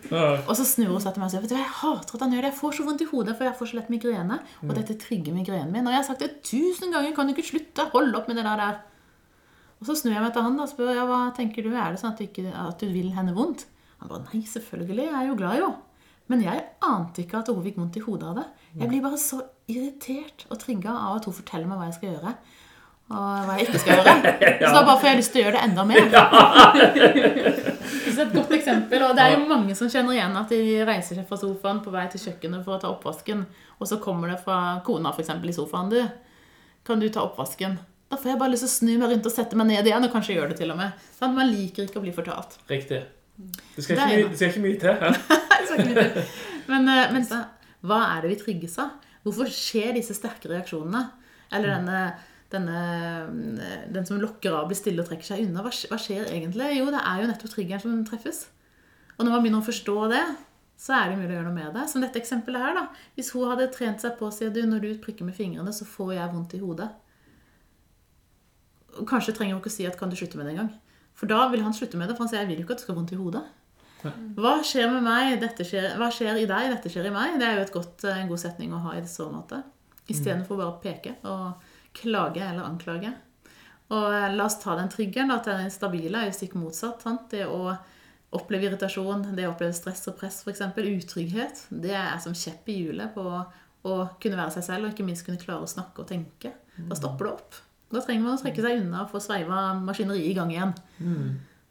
Og 0.46 0.54
så 0.58 0.64
snur 0.68 0.94
hun 0.94 1.02
seg 1.04 1.12
til 1.12 1.22
meg 1.22 1.28
og 1.28 1.34
sier 1.34 1.44
vet 1.44 1.52
du, 1.52 1.56
hva, 1.58 1.64
jeg 1.64 1.76
hater 1.82 2.16
at 2.16 2.24
han 2.24 2.36
gjør 2.36 2.46
det. 2.46 2.52
Jeg 2.52 2.60
får 2.62 2.78
så 2.78 2.86
vondt 2.88 3.04
i 3.04 3.10
hodet, 3.10 3.36
for 3.38 3.48
jeg 3.48 3.58
får 3.60 3.70
så 3.72 3.78
lett 3.80 3.92
migrene. 3.92 4.38
Og 4.64 4.72
dette 4.78 4.96
trigger 5.02 5.36
migrenen 5.36 5.74
min. 5.74 5.86
Og 5.86 5.94
jeg 5.94 6.00
har 6.00 6.08
sagt 6.08 6.24
det 6.24 6.32
tusen 6.48 6.94
ganger. 6.94 7.12
Kan 7.16 7.28
du 7.28 7.36
ikke 7.36 7.50
slutte? 7.52 7.88
Hold 7.92 8.16
opp 8.18 8.32
med 8.32 8.40
det 8.40 8.46
der. 8.48 8.80
Og 9.82 9.88
så 9.88 9.96
snur 9.98 10.14
jeg 10.14 10.22
meg 10.22 10.34
til 10.34 10.44
han 10.46 10.58
da, 10.58 10.64
og 10.64 10.70
spør 10.70 10.92
ja, 10.94 11.06
hva 11.08 11.22
tenker 11.36 11.64
du. 11.66 11.72
Er 11.74 11.94
det 11.94 12.00
sånn 12.00 12.14
at 12.14 12.20
du, 12.20 12.28
ikke, 12.28 12.48
at 12.54 12.82
du 12.82 12.92
vil 12.94 13.10
henne 13.16 13.34
vondt? 13.36 13.66
Han 14.02 14.10
bare 14.12 14.28
nei, 14.28 14.44
selvfølgelig. 14.46 15.08
Jeg 15.08 15.18
er 15.18 15.28
jo 15.28 15.38
glad, 15.40 15.58
jo. 15.58 15.72
Men 16.30 16.44
jeg 16.44 16.62
ante 16.86 17.24
ikke 17.24 17.40
at 17.42 17.50
hun 17.50 17.64
fikk 17.64 17.80
vondt 17.80 17.98
i 17.98 18.04
hodet 18.04 18.28
av 18.30 18.38
det. 18.38 18.44
Jeg 18.78 18.88
blir 18.92 19.02
bare 19.04 19.18
så 19.20 19.40
irritert 19.68 20.46
og 20.48 20.60
trigga 20.62 20.94
av 20.94 21.18
at 21.18 21.26
hun 21.28 21.34
forteller 21.34 21.68
meg 21.68 21.80
hva 21.80 21.88
jeg 21.90 21.98
skal 21.98 22.12
gjøre. 22.14 22.34
Og 23.12 23.46
hva 23.46 23.58
jeg 23.58 23.68
ikke 23.68 23.80
skal 23.82 24.00
gjøre. 24.00 24.32
Så 24.62 24.72
da 24.72 24.82
bare 24.86 24.98
får 25.02 25.08
jeg 25.10 25.20
lyst 25.20 25.32
til 25.34 25.42
å 25.42 25.44
gjøre 25.44 25.58
det 25.58 25.64
enda 25.68 25.84
mer. 25.88 26.02
det 26.12 26.18
er 28.12 28.24
et 28.24 28.34
godt 28.34 28.52
eksempel, 28.56 29.04
og 29.06 29.14
Det 29.18 29.26
er 29.26 29.36
jo 29.36 29.50
mange 29.50 29.76
som 29.78 29.90
kjenner 29.92 30.16
igjen 30.16 30.40
at 30.40 30.52
de 30.52 30.60
reiser 30.88 31.18
seg 31.18 31.28
fra 31.28 31.38
sofaen 31.40 31.82
på 31.84 31.94
vei 31.94 32.04
til 32.12 32.24
kjøkkenet 32.26 32.66
for 32.66 32.76
å 32.76 32.82
ta 32.82 32.88
oppvasken, 32.92 33.40
og 33.78 33.90
så 33.90 33.96
kommer 34.02 34.26
det 34.32 34.42
fra 34.44 34.58
kona 34.86 35.14
eksempel, 35.18 35.52
i 35.52 35.56
sofaen 35.56 35.92
du, 35.92 36.00
kan 36.86 37.02
du 37.02 37.08
ta 37.12 37.20
oppvasken? 37.26 37.72
Da 38.12 38.18
får 38.20 38.34
jeg 38.34 38.40
bare 38.42 38.52
lyst 38.52 38.66
til 38.66 38.70
å 38.70 38.76
snu 38.76 38.92
meg 39.00 39.08
rundt 39.14 39.28
og 39.28 39.32
sette 39.32 39.54
meg 39.56 39.66
ned 39.70 39.84
igjen, 39.88 40.04
og 40.04 40.12
kanskje 40.12 40.36
gjøre 40.36 40.52
det 40.52 40.58
til 40.60 40.72
og 40.74 40.78
med. 40.80 40.88
Sånn, 41.16 41.36
man 41.36 41.48
liker 41.48 41.86
ikke 41.86 42.00
å 42.00 42.04
bli 42.04 42.12
fortalt. 42.12 42.58
Riktig. 42.68 43.00
Det 43.36 43.84
skal, 43.84 43.96
Det 43.96 44.36
skal 44.36 44.50
ikke 44.50 44.64
mye, 44.66 44.78
til. 44.82 44.92
Nei, 45.00 45.12
det 45.62 45.68
skal 45.70 45.80
ikke 45.80 45.94
mye 45.94 46.10
til. 46.16 46.26
Men, 46.68 46.82
eh, 46.92 47.06
men 47.14 47.22
så, 47.26 47.36
hva 47.88 48.00
er 48.10 48.18
det 48.24 48.34
vi 48.34 48.38
trigges 48.42 48.76
av? 48.82 48.88
Hvorfor 49.24 49.46
skjer 49.48 49.90
disse 49.96 50.14
sterke 50.18 50.50
reaksjonene? 50.50 51.02
Eller 51.52 51.68
denne, 51.76 52.02
denne 52.54 52.78
mm, 53.28 53.60
Den 53.94 54.08
som 54.08 54.20
lokker 54.20 54.54
av, 54.54 54.68
blir 54.70 54.78
stille 54.78 55.02
og 55.02 55.08
trekker 55.08 55.28
seg 55.28 55.44
unna. 55.46 55.64
Hva, 55.64 55.72
hva 55.90 55.98
skjer 56.00 56.30
egentlig? 56.30 56.70
Jo, 56.78 56.88
det 56.92 57.02
er 57.02 57.22
jo 57.22 57.28
nettopp 57.30 57.54
triggeren 57.54 57.84
som 57.84 58.02
treffes. 58.08 58.46
Og 59.18 59.24
når 59.24 59.34
man 59.34 59.44
begynner 59.44 59.62
å 59.62 59.68
forstå 59.68 59.96
det, 60.12 60.22
så 60.82 60.96
er 60.96 61.10
det 61.10 61.18
mulig 61.20 61.30
å 61.30 61.36
gjøre 61.36 61.48
noe 61.48 61.58
med 61.58 61.76
det. 61.76 61.86
Som 61.92 62.02
dette 62.02 62.18
eksempelet 62.18 62.64
her, 62.64 62.76
da. 62.78 62.84
Hvis 63.16 63.30
hun 63.36 63.50
hadde 63.50 63.70
trent 63.74 64.02
seg 64.02 64.16
på 64.18 64.26
å 64.26 64.34
si 64.34 64.48
du, 64.50 64.62
når 64.66 64.82
du 64.82 64.90
prikker 65.02 65.28
med 65.28 65.36
fingrene, 65.36 65.74
så 65.74 65.86
får 65.86 66.16
jeg 66.16 66.32
vondt 66.32 66.56
i 66.58 66.62
hodet. 66.62 66.88
Og 68.98 69.08
Kanskje 69.08 69.34
trenger 69.36 69.56
hun 69.56 69.62
ikke 69.62 69.72
å 69.72 69.76
si 69.76 69.86
at 69.88 69.98
kan 70.00 70.10
du 70.10 70.18
slutte 70.18 70.40
med 70.40 70.48
det 70.48 70.56
engang. 70.56 70.72
For 71.16 71.30
da 71.30 71.44
vil 71.52 71.62
han 71.62 71.76
slutte 71.76 72.00
med 72.00 72.10
det, 72.10 72.16
for 72.16 72.26
han 72.26 72.32
sier 72.32 72.42
jeg 72.42 72.50
vil 72.50 72.62
jo 72.62 72.66
ikke 72.66 72.76
at 72.76 72.82
du 72.82 72.86
skal 72.86 72.96
ha 72.96 73.00
vondt 73.00 73.14
i 73.14 73.20
hodet. 73.20 73.44
Hva 74.34 74.56
skjer 74.66 74.88
med 74.90 75.04
meg? 75.06 75.36
Dette 75.42 75.64
skjer, 75.66 75.92
hva 76.00 76.08
skjer 76.10 76.40
i 76.40 76.48
deg? 76.50 76.72
Dette 76.72 76.90
skjer 76.90 77.06
i 77.06 77.14
meg. 77.14 77.36
Det 77.38 77.46
er 77.46 77.60
jo 77.60 77.66
et 77.68 77.74
godt, 77.74 78.06
en 78.10 78.30
god 78.30 78.42
setning 78.42 78.74
å 78.74 78.80
ha 78.88 78.96
i 78.98 79.04
så 79.06 79.28
måte. 79.30 79.60
Istedenfor 80.10 80.58
bare 80.58 80.72
å 80.72 80.80
peke 80.82 81.14
og 81.30 81.62
klage 81.96 82.42
eller 82.44 82.66
anklage. 82.66 83.12
Og 83.92 84.06
eh, 84.08 84.28
la 84.34 84.46
oss 84.46 84.60
ta 84.62 84.76
den 84.78 84.92
triggeren. 84.92 85.32
At 85.34 85.48
den 85.50 85.72
stabile 85.72 86.22
er 86.22 86.30
jo 86.30 86.36
stikk 86.36 86.56
motsatt. 86.58 87.02
Sant? 87.04 87.28
Det 87.32 87.46
å 87.46 87.74
oppleve 88.32 88.70
irritasjon, 88.70 89.26
det 89.36 89.44
å 89.44 89.52
oppleve 89.52 89.74
stress 89.76 90.06
og 90.08 90.16
press, 90.20 90.40
f.eks. 90.46 90.62
Utrygghet. 90.72 91.66
Det 91.68 91.92
er 91.92 92.16
som 92.24 92.36
kjepp 92.36 92.70
i 92.72 92.78
hjulet 92.80 93.12
på 93.12 93.26
å 93.28 93.96
kunne 94.22 94.38
være 94.38 94.54
seg 94.54 94.64
selv, 94.68 94.86
og 94.86 94.94
ikke 94.94 95.04
minst 95.04 95.26
kunne 95.26 95.40
klare 95.42 95.66
å 95.66 95.70
snakke 95.70 96.04
og 96.04 96.08
tenke. 96.08 96.54
Da 96.88 96.96
stopper 96.96 97.28
det 97.28 97.32
opp. 97.34 97.58
Da 97.92 98.00
trenger 98.00 98.24
man 98.24 98.38
å 98.38 98.40
trekke 98.40 98.62
seg 98.64 98.78
unna 98.80 99.02
og 99.02 99.10
få 99.12 99.20
sveiva 99.20 99.74
maskineriet 99.82 100.30
i 100.30 100.36
gang 100.38 100.52
igjen. 100.54 100.72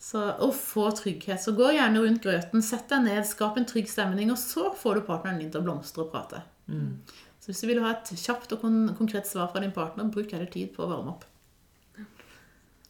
Så 0.02 0.22
å 0.42 0.52
få 0.54 0.88
trygghet. 0.98 1.42
Så 1.42 1.56
gå 1.58 1.72
gjerne 1.74 2.04
rundt 2.04 2.22
grøten, 2.22 2.62
sett 2.66 2.88
deg 2.90 3.08
ned, 3.08 3.26
skap 3.26 3.58
en 3.58 3.66
trygg 3.70 3.90
stemning, 3.90 4.30
og 4.34 4.38
så 4.42 4.70
får 4.78 5.00
du 5.00 5.08
partneren 5.10 5.42
din 5.42 5.50
til 5.54 5.64
å 5.64 5.66
blomstre 5.66 6.06
og 6.06 6.14
prate. 6.14 6.44
Så 7.42 7.50
hvis 7.50 7.62
du 7.64 7.68
vil 7.72 7.82
ha 7.82 7.92
et 7.96 8.12
kjapt 8.22 8.52
og 8.54 8.62
kon 8.62 8.80
konkret 8.98 9.26
svar 9.28 9.48
fra 9.52 9.60
din 9.64 9.72
partner, 9.74 10.06
bruk 10.14 10.30
heller 10.32 10.50
tid 10.54 10.70
på 10.76 10.86
å 10.86 10.90
varme 10.92 11.16
opp. 11.16 11.24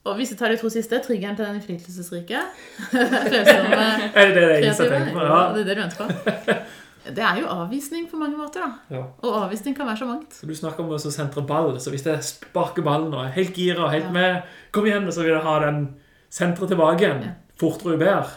Og 0.02 0.16
hvis 0.18 0.32
vi 0.34 0.38
tar 0.40 0.50
de 0.50 0.58
to 0.58 0.70
siste, 0.74 0.98
triggeren 1.06 1.36
til 1.38 1.46
den 1.46 1.60
innflytelsesrike 1.60 2.40
følsomme, 2.92 3.82
Er 4.18 4.32
det 4.34 4.36
det 4.36 4.48
jeg 4.66 4.76
tenker 4.80 5.12
på? 5.14 5.26
ja, 5.26 5.36
Ja. 5.36 5.42
det 5.56 5.62
er 5.62 5.68
det 5.70 5.76
du 5.78 5.84
ønsker 5.88 6.08
på. 6.10 6.56
Det 7.02 7.24
er 7.26 7.40
jo 7.42 7.48
avvisning 7.50 8.04
på 8.12 8.18
mange 8.22 8.38
måter, 8.38 8.62
da. 8.62 8.96
Ja. 8.96 9.00
Og 9.26 9.38
avvisning 9.48 9.74
kan 9.74 9.88
være 9.90 9.98
så 10.04 10.06
mangt. 10.06 10.36
Så 10.38 10.46
Du 10.46 10.54
snakker 10.54 10.84
om 10.84 10.92
å 10.94 11.00
sentre 11.02 11.42
ball. 11.50 11.72
Så 11.82 11.90
hvis 11.90 12.04
jeg 12.06 12.22
sparker 12.22 12.86
ballen 12.86 13.10
og 13.18 13.24
er 13.26 13.32
helt 13.40 13.56
gira 13.58 13.88
og 13.88 13.90
helt 13.96 14.12
med, 14.14 14.44
kom 14.72 14.86
igjen, 14.86 15.08
så 15.10 15.24
vil 15.26 15.32
jeg 15.34 15.42
ha 15.42 15.56
den 15.64 15.80
sentre 16.30 16.70
tilbake 16.70 17.02
igjen. 17.02 17.24
Ja. 17.26 17.32
Fortere 17.58 17.96
og 17.96 18.04
bedre. 18.04 18.28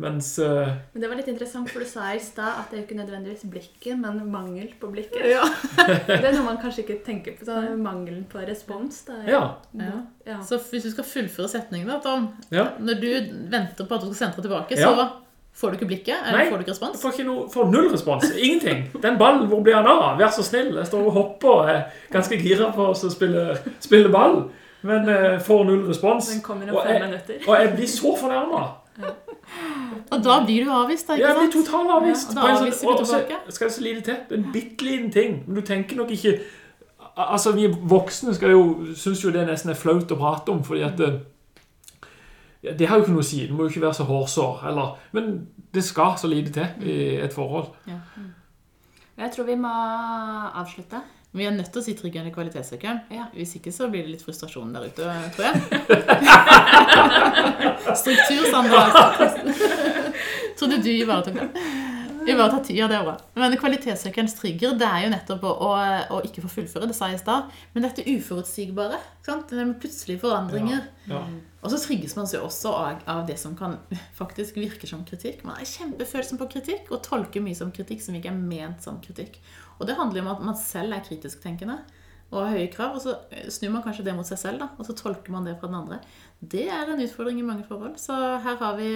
Mens 0.00 0.30
uh, 0.40 0.70
Men 0.94 1.02
det 1.02 1.08
var 1.10 1.18
litt 1.18 1.28
interessant, 1.28 1.68
for 1.68 1.84
du 1.84 1.88
sa 1.90 2.06
i 2.16 2.20
stad 2.24 2.56
at 2.62 2.70
det 2.72 2.78
er 2.78 2.84
ikke 2.86 2.96
nødvendigvis 2.96 3.42
blikket, 3.52 3.98
men 4.00 4.22
mangel 4.32 4.70
på 4.80 4.88
blikket. 4.94 5.26
Ja. 5.28 5.42
Det 6.08 6.16
er 6.24 6.32
noe 6.38 6.46
man 6.46 6.60
kanskje 6.62 6.86
ikke 6.86 6.96
tenker 7.04 7.36
på. 7.36 7.44
Sånn, 7.48 7.74
mangelen 7.84 8.22
på 8.30 8.40
respons. 8.48 9.02
Da. 9.08 9.18
Ja. 9.28 9.42
Ja. 9.76 9.98
Ja. 10.26 10.38
Så 10.46 10.56
hvis 10.70 10.86
du 10.88 10.90
skal 10.94 11.04
fullføre 11.04 11.50
setningen, 11.52 11.88
da, 11.90 11.98
Tom 12.04 12.30
ja. 12.54 12.70
Når 12.80 13.00
du 13.02 13.10
venter 13.52 13.84
på 13.88 13.98
at 13.98 14.06
du 14.06 14.08
skal 14.14 14.22
sentre 14.30 14.44
tilbake, 14.46 14.78
Ja. 14.80 14.88
så 14.88 15.08
får 15.60 15.70
du 15.74 15.76
ikke 15.80 15.90
blikket? 15.90 16.16
Eller 16.24 16.38
Nei. 16.38 16.48
får 16.48 16.56
du 16.60 16.64
ikke 16.64 16.72
respons? 16.72 17.00
får, 17.02 17.12
ikke 17.18 17.28
noe, 17.28 17.46
får 17.52 17.70
null 17.74 17.88
respons. 17.92 18.30
Ingenting. 18.38 18.84
Den 19.02 19.18
ballen, 19.20 19.48
hvor 19.50 19.60
blir 19.66 19.76
han 19.76 19.88
av? 19.90 20.16
Vær 20.20 20.32
så 20.32 20.44
snill. 20.46 20.72
Jeg 20.80 20.86
står 20.88 21.08
og 21.10 21.12
hopper 21.18 21.52
og 21.58 21.68
er 21.74 21.82
ganske 22.14 22.38
gira 22.40 22.70
på 22.72 22.88
å 22.88 22.96
spille, 22.96 23.44
spille 23.84 24.08
ball, 24.14 24.46
men 24.86 25.08
eh, 25.12 25.36
får 25.44 25.64
null 25.68 25.82
respons. 25.90 26.30
Den 26.32 26.40
kommer 26.46 26.70
Og 26.72 26.80
om 26.80 26.86
fem 26.86 26.96
jeg, 26.96 27.02
minutter. 27.10 27.42
og 27.50 27.58
jeg 27.60 27.74
blir 27.76 27.90
så 28.00 28.14
fornærma. 28.16 28.62
Og 30.10 30.22
da 30.24 30.40
blir 30.44 30.64
du 30.64 30.70
avvist, 30.74 31.06
da, 31.08 31.14
ikke 31.14 31.34
blir 31.38 31.50
sant? 31.52 31.66
totalt 31.66 31.90
avvist. 31.96 32.32
Ja, 32.34 32.40
da 32.40 32.54
sånn- 32.56 32.88
og 32.90 33.06
så 33.06 33.20
skal 33.54 33.68
det 33.68 33.74
så 33.74 33.82
lite 33.82 34.02
til. 34.02 34.38
En 34.38 34.52
bitte 34.52 34.84
liten 34.84 35.10
ting. 35.10 35.42
Men 35.46 35.54
du 35.56 35.62
tenker 35.62 35.96
nok 35.96 36.10
ikke 36.10 36.40
Altså, 37.16 37.52
vi 37.52 37.66
voksne 37.68 38.32
skal 38.34 38.50
jo, 38.54 38.86
syns 38.96 39.20
jo 39.24 39.30
det 39.34 39.42
nesten 39.44 39.70
er 39.70 39.76
flaut 39.76 40.12
å 40.14 40.16
prate 40.16 40.48
om, 40.48 40.62
fordi 40.64 40.82
at 40.86 40.96
det, 40.96 41.08
ja, 42.62 42.72
det 42.72 42.88
har 42.88 42.96
jo 42.96 43.02
ikke 43.02 43.12
noe 43.12 43.24
å 43.24 43.26
si. 43.26 43.40
Det 43.46 43.52
må 43.52 43.66
jo 43.66 43.68
ikke 43.68 43.82
være 43.82 43.94
så 43.98 44.06
hårsår. 44.08 44.62
Eller, 44.70 44.94
men 45.12 45.48
det 45.74 45.84
skal 45.84 46.14
så 46.16 46.30
lite 46.30 46.52
til 46.52 46.88
i 46.88 47.16
et 47.20 47.32
forhold. 47.34 47.74
Jeg 49.18 49.32
tror 49.34 49.44
vi 49.44 49.56
må 49.60 49.72
avslutte. 50.62 51.02
Vi 51.30 51.44
er 51.46 51.52
nødt 51.54 51.70
til 51.70 51.78
å 51.78 51.84
si 51.84 51.92
tryggende 51.94 52.32
i 52.32 52.34
kvalitetssøkeren. 52.34 53.04
Ja. 53.14 53.28
Hvis 53.36 53.54
ikke 53.60 53.70
så 53.74 53.86
blir 53.90 54.02
det 54.02 54.16
litt 54.16 54.24
frustrasjon 54.26 54.72
der 54.74 54.88
ute, 54.90 55.06
tror 55.36 55.44
jeg. 55.46 55.54
Struktur, 58.00 58.48
Sandra. 58.50 58.82
Trodde 60.58 60.82
du 60.82 60.90
ivaretok 60.90 61.38
det. 61.38 61.48
Ivareta 62.28 62.58
tida, 62.64 62.88
det 62.88 62.96
er 62.98 63.04
bra. 63.06 63.14
Men 63.38 63.54
kvalitetssøkerens 63.58 64.34
trigger 64.36 64.74
det 64.78 64.86
er 64.86 65.04
jo 65.06 65.12
nettopp 65.14 65.44
å, 65.48 65.52
å, 65.64 65.70
å 66.16 66.20
ikke 66.26 66.42
få 66.44 66.50
fullføre, 66.52 66.88
det 66.90 66.96
sa 66.96 67.08
jeg 67.10 67.20
i 67.20 67.22
stad. 67.22 67.54
Men 67.72 67.86
dette 67.86 68.04
uforutsigbare. 68.04 68.98
sant? 69.24 69.48
Det 69.48 69.64
med 69.64 69.78
plutselige 69.80 70.20
forandringer. 70.24 70.84
Ja. 71.10 71.22
Og 71.60 71.72
så 71.72 71.80
trigges 71.80 72.14
man 72.18 72.28
seg 72.28 72.44
også 72.44 72.74
av, 72.76 73.00
av 73.10 73.24
det 73.28 73.38
som 73.40 73.56
kan 73.56 73.78
faktisk 74.18 74.60
virke 74.60 74.88
som 74.88 75.02
kritikk. 75.08 75.42
Man 75.48 75.60
er 75.60 75.68
kjempefølsom 75.68 76.40
på 76.40 76.50
kritikk 76.56 76.92
og 76.92 77.02
tolker 77.06 77.44
mye 77.44 77.56
som 77.56 77.72
kritikk 77.74 78.04
som 78.04 78.16
ikke 78.16 78.32
er 78.32 78.38
ment 78.38 78.84
som 78.84 79.00
kritikk. 79.02 79.40
Og 79.80 79.88
det 79.88 79.96
handler 79.98 80.20
jo 80.20 80.26
om 80.26 80.34
at 80.34 80.44
man 80.50 80.58
selv 80.60 80.94
er 80.94 81.02
kritisk 81.06 81.40
tenkende 81.42 81.80
og 82.30 82.44
har 82.44 82.52
høye 82.54 82.68
krav, 82.70 82.94
og 82.94 83.02
så 83.02 83.16
snur 83.50 83.72
man 83.74 83.82
kanskje 83.82 84.04
det 84.06 84.12
mot 84.14 84.28
seg 84.28 84.38
selv, 84.38 84.60
da, 84.62 84.68
og 84.78 84.86
så 84.86 84.94
tolker 84.94 85.32
man 85.34 85.48
det 85.48 85.56
fra 85.58 85.66
den 85.66 85.80
andre. 85.80 85.98
Det 86.38 86.68
er 86.70 86.92
en 86.92 87.02
utfordring 87.02 87.40
i 87.40 87.46
mange 87.46 87.64
forhold. 87.66 87.96
Så 87.98 88.14
her 88.14 88.60
har 88.60 88.76
vi 88.78 88.92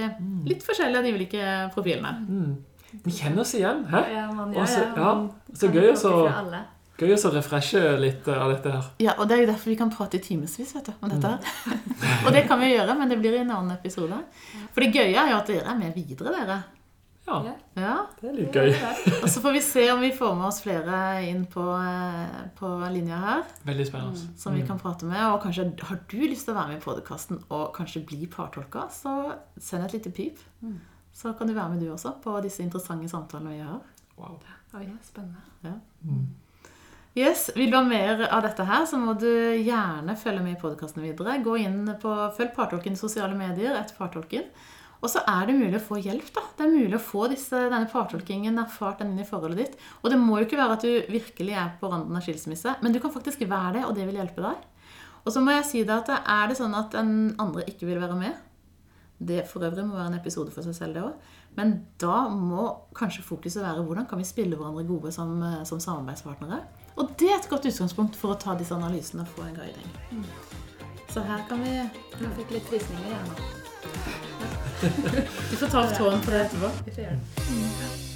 litt 0.47 0.63
forskjellige 0.63 1.01
av 1.01 1.09
de 1.09 1.15
ulike 1.17 1.49
profilene. 1.75 2.55
Vi 3.03 3.11
kjenner 3.17 3.43
oss 3.43 3.57
igjen. 3.59 3.83
Hæ? 3.91 4.05
Ja, 4.13 4.29
man 4.31 4.55
gjør 4.55 4.63
ja, 4.63 4.69
det. 4.71 5.03
ja, 5.03 5.59
så 5.59 5.73
gøy 5.73 5.81
å 5.81 5.89
plukke 5.89 6.03
så- 6.05 6.15
fra 6.21 6.39
alle. 6.45 6.63
Gøy 6.95 7.11
å 7.11 7.31
refreshe 7.35 7.81
litt 7.99 8.29
av 8.31 8.53
dette 8.53 8.71
her. 8.71 8.85
Ja, 9.03 9.17
og 9.19 9.27
det 9.27 9.35
er 9.35 9.41
jo 9.43 9.49
derfor 9.51 9.73
vi 9.73 9.77
kan 9.81 9.91
prate 9.91 10.15
i 10.15 10.23
timevis 10.23 10.77
om 11.03 11.11
dette 11.11 11.27
her. 11.27 11.41
og 12.27 12.31
det 12.33 12.45
kan 12.47 12.61
vi 12.63 12.71
gjøre, 12.71 12.95
men 12.95 13.11
det 13.11 13.19
blir 13.19 13.35
i 13.35 13.41
en 13.43 13.51
annen 13.51 13.75
episode. 13.75 14.21
For 14.71 14.85
det 14.85 14.93
gøye 14.95 15.11
er 15.11 15.33
jo 15.33 15.41
at 15.41 15.51
dere 15.51 15.73
er 15.73 15.81
med 15.81 15.97
videre, 15.99 16.31
dere. 16.31 16.61
Ja, 17.27 17.39
Ja. 17.45 17.53
Ja, 17.75 17.95
det 18.21 18.29
er 18.29 18.35
litt 18.37 18.53
gøy. 18.55 18.69
Og 19.23 19.29
så 19.33 19.41
får 19.41 19.55
vi 19.57 19.61
se 19.65 19.85
om 19.93 20.03
vi 20.05 20.11
får 20.13 20.35
med 20.37 20.47
oss 20.47 20.61
flere 20.63 20.99
inn 21.27 21.47
på, 21.51 21.65
eh, 21.81 22.43
på 22.59 22.69
linja 22.93 23.17
her. 23.19 23.43
Veldig 23.65 23.87
spennende. 23.89 24.27
Som 24.39 24.55
vi 24.55 24.63
kan 24.67 24.79
prate 24.79 25.09
med. 25.09 25.23
Og 25.33 25.41
kanskje 25.43 25.65
har 25.89 26.01
du 26.09 26.19
lyst 26.21 26.45
til 26.45 26.55
å 26.55 26.59
være 26.59 26.75
med 26.75 26.83
i 26.83 26.85
podkasten 26.85 27.41
og 27.51 27.73
kanskje 27.75 28.05
bli 28.07 28.29
partolka, 28.31 28.87
så 28.93 29.35
send 29.59 29.85
et 29.85 29.97
lite 29.99 30.13
pip. 30.13 30.39
så 31.15 31.33
kan 31.39 31.47
du 31.47 31.55
være 31.55 31.71
med 31.71 31.81
du 31.81 31.93
også 31.93 32.21
på 32.21 32.43
disse 32.43 32.61
interessante 32.61 33.09
samtalene 33.09 33.51
vi 33.55 33.61
har. 33.63 33.81
Wow. 34.19 34.39
Oi, 34.75 34.89
spennende. 35.03 35.81
Mm. 36.05 36.27
Yes, 37.17 37.51
Vil 37.55 37.71
du 37.71 37.77
ha 37.77 37.85
mer 37.87 38.25
av 38.27 38.43
dette 38.43 38.65
her, 38.67 38.85
så 38.91 38.99
må 38.99 39.15
du 39.19 39.29
gjerne 39.63 40.17
følge 40.19 40.43
med 40.43 40.57
i 40.57 40.61
podkasten 40.61 41.03
videre. 41.05 41.37
Gå 41.45 41.57
inn 41.63 41.87
på 42.03 42.15
Følg 42.35 42.51
Partolken 42.57 42.93
i 42.93 42.99
sosiale 42.99 43.37
medier 43.39 43.77
etter 43.79 43.95
Partolken. 43.95 44.49
Og 45.05 45.11
så 45.13 45.21
er 45.29 45.49
det 45.49 45.57
mulig 45.59 45.77
å 45.77 45.85
få 45.85 45.99
hjelp. 46.01 46.31
da. 46.33 46.43
Det 46.57 46.65
er 46.65 46.73
mulig 46.73 46.97
å 46.97 47.03
få 47.03 47.27
disse, 47.29 47.59
denne 47.69 47.91
partolkingen 47.93 48.57
erfart 48.63 49.03
den 49.03 49.13
inn 49.13 49.21
i 49.21 49.29
forholdet 49.29 49.61
ditt. 49.61 49.75
Og 50.01 50.09
det 50.11 50.21
må 50.21 50.39
jo 50.39 50.47
ikke 50.47 50.61
være 50.61 50.79
at 50.79 50.87
du 50.87 51.13
virkelig 51.13 51.59
er 51.61 51.75
på 51.81 51.91
randen 51.93 52.17
av 52.17 52.25
skilsmisse, 52.25 52.79
men 52.81 52.95
du 52.95 53.01
kan 53.03 53.13
faktisk 53.13 53.45
være 53.45 53.77
det, 53.77 53.85
og 53.85 53.93
det 53.99 54.09
vil 54.09 54.17
hjelpe 54.23 54.41
deg. 54.41 54.65
Og 55.25 55.33
så 55.33 55.43
må 55.45 55.53
jeg 55.57 55.69
si 55.69 55.85
det 55.85 55.95
at 55.95 56.11
er 56.17 56.49
det 56.49 56.57
sånn 56.57 56.77
at 56.77 56.97
den 56.97 57.35
andre 57.41 57.65
ikke 57.69 57.89
vil 57.89 58.01
være 58.01 58.17
med 58.19 58.35
Det 59.17 59.45
for 59.49 59.65
øvrig 59.65 59.87
må 59.87 59.97
være 59.97 60.11
en 60.11 60.19
episode 60.19 60.53
for 60.53 60.67
seg 60.67 60.75
selv, 60.77 60.97
det 60.97 61.05
òg. 61.05 61.31
Men 61.57 61.77
da 62.03 62.25
må 62.29 62.67
kanskje 62.97 63.23
fokuset 63.25 63.63
være 63.63 63.85
hvordan 63.87 64.09
kan 64.11 64.21
vi 64.21 64.27
spille 64.27 64.59
hverandre 64.59 64.85
gode 64.89 65.13
som, 65.15 65.37
som 65.65 65.81
samarbeidspartnere. 65.81 66.65
Og 66.99 67.15
det 67.21 67.31
er 67.31 67.39
et 67.39 67.49
godt 67.51 67.69
utgangspunkt 67.71 68.19
for 68.19 68.35
å 68.35 68.41
ta 68.41 68.57
disse 68.59 68.75
analysene 68.75 69.25
og 69.25 69.33
få 69.37 69.47
en 69.47 69.57
guiding. 69.61 70.29
Så 71.15 71.23
her 71.25 71.47
kan 71.49 71.63
vi 71.63 71.79
Nå 72.21 72.37
fikk 72.41 72.57
litt 72.59 72.71
visninger 72.75 73.11
igjen 73.13 73.33
nå. 73.33 74.24
Du 75.51 75.57
får 75.57 75.67
ta 75.67 75.85
av 75.85 75.95
tåen 75.99 76.21
på 76.25 76.31
det 76.31 76.43
etterpå. 76.47 76.75
Vi 76.85 76.97
får 76.97 77.07
gjøre 77.07 77.21
det. 77.21 78.14